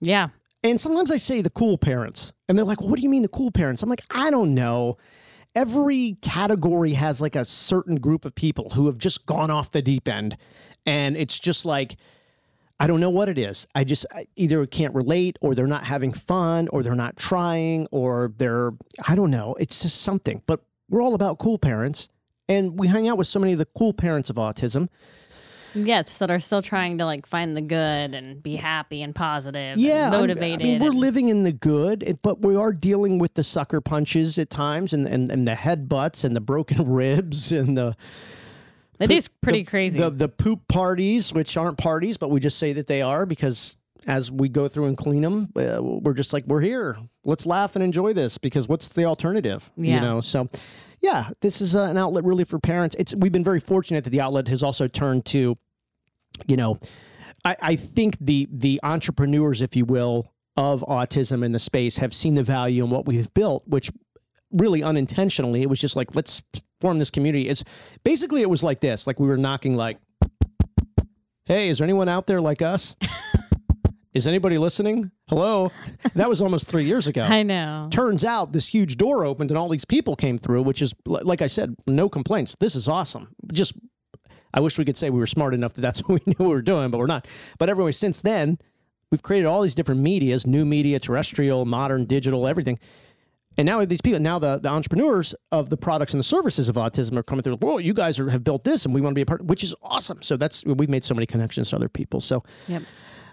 yeah. 0.00 0.28
And 0.64 0.80
sometimes 0.80 1.12
I 1.12 1.18
say 1.18 1.40
the 1.40 1.50
cool 1.50 1.78
parents, 1.78 2.32
and 2.48 2.58
they're 2.58 2.64
like, 2.64 2.80
well, 2.80 2.90
what 2.90 2.96
do 2.96 3.02
you 3.02 3.08
mean 3.08 3.22
the 3.22 3.28
cool 3.28 3.52
parents? 3.52 3.80
I'm 3.80 3.88
like, 3.88 4.02
I 4.10 4.28
don't 4.32 4.54
know. 4.56 4.96
Every 5.54 6.16
category 6.20 6.94
has 6.94 7.20
like 7.20 7.36
a 7.36 7.44
certain 7.44 7.94
group 8.00 8.24
of 8.24 8.34
people 8.34 8.70
who 8.70 8.86
have 8.86 8.98
just 8.98 9.24
gone 9.24 9.52
off 9.52 9.70
the 9.70 9.82
deep 9.82 10.08
end. 10.08 10.36
And 10.84 11.16
it's 11.16 11.38
just 11.38 11.64
like, 11.64 11.94
I 12.80 12.86
don't 12.86 13.00
know 13.00 13.10
what 13.10 13.28
it 13.28 13.38
is. 13.38 13.66
I 13.74 13.84
just 13.84 14.06
I 14.12 14.26
either 14.36 14.64
can't 14.66 14.94
relate 14.94 15.36
or 15.40 15.54
they're 15.54 15.66
not 15.66 15.84
having 15.84 16.12
fun 16.12 16.68
or 16.68 16.82
they're 16.82 16.94
not 16.94 17.16
trying 17.16 17.88
or 17.90 18.32
they're, 18.38 18.72
I 19.06 19.14
don't 19.16 19.30
know. 19.30 19.56
It's 19.58 19.82
just 19.82 20.02
something. 20.02 20.42
But 20.46 20.60
we're 20.88 21.02
all 21.02 21.14
about 21.14 21.38
cool 21.38 21.58
parents. 21.58 22.08
And 22.48 22.78
we 22.78 22.86
hang 22.88 23.08
out 23.08 23.18
with 23.18 23.26
so 23.26 23.40
many 23.40 23.52
of 23.52 23.58
the 23.58 23.66
cool 23.76 23.92
parents 23.92 24.30
of 24.30 24.36
autism. 24.36 24.88
Yes, 25.74 26.18
that 26.18 26.30
are 26.30 26.38
still 26.38 26.62
trying 26.62 26.98
to 26.98 27.04
like 27.04 27.26
find 27.26 27.54
the 27.54 27.60
good 27.60 28.14
and 28.14 28.42
be 28.42 28.56
happy 28.56 29.02
and 29.02 29.14
positive 29.14 29.76
yeah, 29.76 30.04
and 30.04 30.12
motivated. 30.12 30.62
I 30.62 30.64
mean, 30.64 30.80
we're 30.80 30.90
and- 30.90 30.98
living 31.00 31.28
in 31.28 31.42
the 31.42 31.52
good, 31.52 32.18
but 32.22 32.40
we 32.40 32.56
are 32.56 32.72
dealing 32.72 33.18
with 33.18 33.34
the 33.34 33.44
sucker 33.44 33.80
punches 33.80 34.38
at 34.38 34.48
times, 34.48 34.92
and 34.94 35.06
and, 35.06 35.30
and 35.30 35.46
the 35.46 35.52
headbutts, 35.52 36.24
and 36.24 36.34
the 36.34 36.40
broken 36.40 36.88
ribs, 36.90 37.52
and 37.52 37.76
the 37.76 37.96
it 39.00 39.10
is 39.10 39.28
pretty 39.42 39.60
the- 39.60 39.70
crazy. 39.70 39.98
The 39.98 40.10
the 40.10 40.28
poop 40.28 40.66
parties, 40.68 41.32
which 41.32 41.56
aren't 41.56 41.78
parties, 41.78 42.16
but 42.16 42.30
we 42.30 42.40
just 42.40 42.58
say 42.58 42.72
that 42.74 42.86
they 42.86 43.02
are 43.02 43.26
because 43.26 43.76
as 44.06 44.30
we 44.30 44.48
go 44.48 44.68
through 44.68 44.86
and 44.86 44.96
clean 44.96 45.22
them, 45.22 45.48
uh, 45.56 45.82
we're 45.82 46.14
just 46.14 46.32
like 46.32 46.44
we're 46.46 46.60
here. 46.60 46.96
Let's 47.24 47.46
laugh 47.46 47.74
and 47.76 47.82
enjoy 47.84 48.12
this 48.12 48.38
because 48.38 48.68
what's 48.68 48.88
the 48.88 49.04
alternative? 49.04 49.70
You 49.76 49.90
Yeah. 49.90 50.00
know, 50.00 50.20
so. 50.20 50.48
Yeah, 51.00 51.30
this 51.42 51.60
is 51.60 51.76
uh, 51.76 51.82
an 51.82 51.96
outlet 51.96 52.24
really 52.24 52.42
for 52.42 52.58
parents. 52.58 52.96
It's 52.98 53.14
we've 53.14 53.30
been 53.30 53.44
very 53.44 53.60
fortunate 53.60 54.02
that 54.02 54.10
the 54.10 54.20
outlet 54.20 54.48
has 54.48 54.64
also 54.64 54.88
turned 54.88 55.24
to, 55.26 55.56
you 56.48 56.56
know, 56.56 56.76
I, 57.44 57.56
I 57.62 57.76
think 57.76 58.16
the 58.20 58.48
the 58.50 58.80
entrepreneurs, 58.82 59.62
if 59.62 59.76
you 59.76 59.84
will, 59.84 60.32
of 60.56 60.80
autism 60.88 61.44
in 61.44 61.52
the 61.52 61.60
space 61.60 61.98
have 61.98 62.12
seen 62.12 62.34
the 62.34 62.42
value 62.42 62.82
in 62.82 62.90
what 62.90 63.06
we've 63.06 63.32
built, 63.32 63.62
which 63.68 63.92
really 64.50 64.82
unintentionally, 64.82 65.62
it 65.62 65.70
was 65.70 65.78
just 65.78 65.94
like, 65.94 66.16
let's 66.16 66.42
form 66.80 66.98
this 66.98 67.10
community. 67.10 67.48
It's 67.48 67.64
basically 68.04 68.42
it 68.42 68.50
was 68.50 68.62
like 68.62 68.80
this, 68.80 69.06
like 69.06 69.18
we 69.18 69.26
were 69.26 69.36
knocking 69.36 69.76
like, 69.76 69.98
hey, 71.44 71.68
is 71.68 71.78
there 71.78 71.84
anyone 71.84 72.08
out 72.08 72.26
there 72.26 72.40
like 72.40 72.62
us? 72.62 72.96
is 74.14 74.26
anybody 74.26 74.58
listening? 74.58 75.10
Hello? 75.28 75.70
That 76.14 76.28
was 76.28 76.40
almost 76.40 76.68
three 76.68 76.84
years 76.84 77.06
ago 77.06 77.22
I 77.22 77.42
know. 77.42 77.88
turns 77.90 78.24
out 78.24 78.52
this 78.52 78.66
huge 78.68 78.96
door 78.96 79.24
opened 79.24 79.50
and 79.50 79.58
all 79.58 79.68
these 79.68 79.84
people 79.84 80.14
came 80.14 80.38
through, 80.38 80.62
which 80.62 80.82
is, 80.82 80.94
like 81.06 81.42
I 81.42 81.46
said, 81.46 81.74
no 81.86 82.08
complaints. 82.08 82.56
This 82.60 82.74
is 82.74 82.88
awesome. 82.88 83.28
Just, 83.52 83.74
I 84.54 84.60
wish 84.60 84.78
we 84.78 84.84
could 84.84 84.96
say 84.96 85.10
we 85.10 85.18
were 85.18 85.26
smart 85.26 85.54
enough 85.54 85.74
that 85.74 85.80
that's 85.80 86.00
what 86.08 86.20
we 86.24 86.32
knew 86.32 86.48
we 86.48 86.54
were 86.54 86.62
doing, 86.62 86.90
but 86.90 86.98
we're 86.98 87.06
not. 87.06 87.26
But 87.58 87.68
everyone, 87.68 87.92
since 87.92 88.20
then, 88.20 88.58
we've 89.10 89.22
created 89.22 89.46
all 89.46 89.62
these 89.62 89.74
different 89.74 90.00
medias, 90.00 90.46
new 90.46 90.64
media, 90.64 91.00
terrestrial, 91.00 91.64
modern, 91.64 92.04
digital, 92.04 92.46
everything. 92.46 92.78
And 93.58 93.66
now 93.66 93.84
these 93.84 94.00
people, 94.00 94.20
now 94.20 94.38
the, 94.38 94.58
the 94.58 94.68
entrepreneurs 94.68 95.34
of 95.50 95.68
the 95.68 95.76
products 95.76 96.14
and 96.14 96.20
the 96.20 96.24
services 96.24 96.68
of 96.68 96.76
autism 96.76 97.16
are 97.16 97.24
coming 97.24 97.42
through. 97.42 97.56
Whoa, 97.56 97.78
you 97.78 97.92
guys 97.92 98.18
are, 98.20 98.30
have 98.30 98.44
built 98.44 98.62
this, 98.62 98.84
and 98.84 98.94
we 98.94 99.00
want 99.00 99.12
to 99.12 99.14
be 99.16 99.22
a 99.22 99.26
part, 99.26 99.44
which 99.44 99.64
is 99.64 99.74
awesome. 99.82 100.22
So 100.22 100.36
that's 100.36 100.64
we've 100.64 100.88
made 100.88 101.04
so 101.04 101.14
many 101.14 101.26
connections 101.26 101.70
to 101.70 101.76
other 101.76 101.88
people. 101.88 102.20
So 102.20 102.44
Yep. 102.68 102.82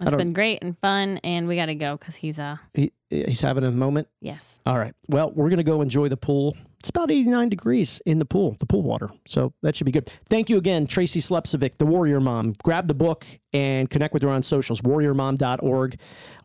It's 0.01 0.15
been 0.15 0.33
great 0.33 0.61
and 0.61 0.77
fun, 0.79 1.19
and 1.23 1.47
we 1.47 1.55
got 1.55 1.67
to 1.67 1.75
go 1.75 1.95
because 1.95 2.15
he's 2.15 2.37
uh 2.37 2.57
he, 2.73 2.91
he's 3.09 3.39
having 3.39 3.63
a 3.63 3.71
moment. 3.71 4.09
yes. 4.19 4.59
All 4.65 4.77
right. 4.77 4.93
Well, 5.07 5.31
we're 5.31 5.47
going 5.47 5.57
to 5.57 5.63
go 5.63 5.81
enjoy 5.81 6.09
the 6.09 6.17
pool. 6.17 6.57
It's 6.79 6.89
about 6.89 7.09
89 7.09 7.49
degrees 7.49 8.01
in 8.05 8.19
the 8.19 8.25
pool, 8.25 8.57
the 8.59 8.65
pool 8.65 8.81
water. 8.83 9.09
So 9.25 9.53
that 9.63 9.75
should 9.75 9.85
be 9.85 9.91
good. 9.91 10.11
Thank 10.27 10.49
you 10.49 10.57
again, 10.57 10.85
Tracy 10.85 11.19
Slepcevic, 11.21 11.77
the 11.77 11.85
Warrior 11.85 12.19
Mom. 12.19 12.55
Grab 12.63 12.87
the 12.87 12.93
book 12.93 13.25
and 13.55 13.89
connect 13.89 14.13
with 14.13 14.21
her 14.21 14.27
on 14.27 14.43
socials, 14.43 14.81
warriormom.org. 14.81 15.95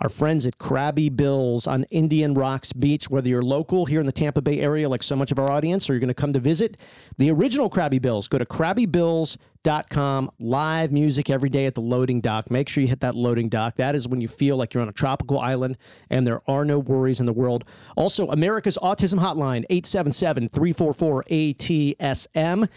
Our 0.01 0.09
friends 0.09 0.47
at 0.47 0.59
Crabby 0.59 1.09
Bills 1.09 1.67
on 1.67 1.83
Indian 1.91 2.35
Rocks 2.35 2.73
Beach, 2.73 3.11
whether 3.11 3.29
you're 3.29 3.43
local 3.43 3.85
here 3.85 3.99
in 3.99 4.07
the 4.07 4.13
Tampa 4.13 4.41
Bay 4.41 4.61
area, 4.61 4.89
like 4.89 5.03
so 5.03 5.17
much 5.17 5.33
of 5.33 5.39
our 5.41 5.51
audience, 5.51 5.91
or 5.91 5.95
you're 5.95 6.01
going 6.01 6.07
to 6.07 6.15
come 6.15 6.33
to 6.33 6.39
visit 6.39 6.77
the 7.19 7.29
original 7.33 7.69
Crabby 7.69 7.99
Bills, 7.99 8.29
go 8.29 8.39
to 8.39 8.45
crabbybills.com. 8.45 10.31
Live 10.39 10.93
music 10.93 11.31
every 11.31 11.51
day 11.51 11.67
at 11.67 11.75
the 11.75 11.81
loading 11.81 12.21
dock. 12.21 12.49
Make 12.49 12.69
sure 12.69 12.81
you 12.81 12.89
hit 12.89 13.01
that 13.01 13.17
loading 13.17 13.49
dock. 13.49 13.75
That 13.75 13.97
is 13.97 14.07
when 14.07 14.21
you 14.21 14.29
feel 14.29 14.57
like 14.57 14.73
you're 14.73 14.83
on 14.83 14.89
a 14.89 14.93
tropical 14.93 15.41
island 15.41 15.79
and 16.11 16.25
there 16.25 16.41
are 16.49 16.65
no 16.65 16.79
worries 16.79 17.19
in 17.19 17.27
the 17.27 17.33
world. 17.33 17.65
Also, 17.97 18.29
America's 18.29 18.79
Autism 18.81 19.19
Hotline, 19.19 19.65
877 19.69 20.49
344 20.49 21.25
ATSM. 21.25 22.69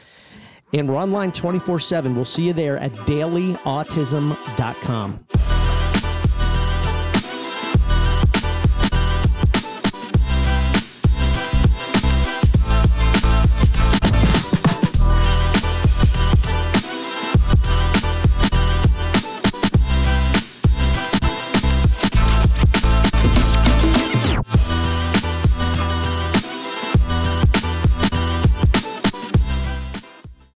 And 0.74 0.90
we're 0.90 0.98
online 0.98 1.32
24 1.32 1.80
7. 1.80 2.16
We'll 2.16 2.26
see 2.26 2.48
you 2.48 2.54
there 2.54 2.78
at 2.78 2.92
dailyautism.com. 2.92 5.53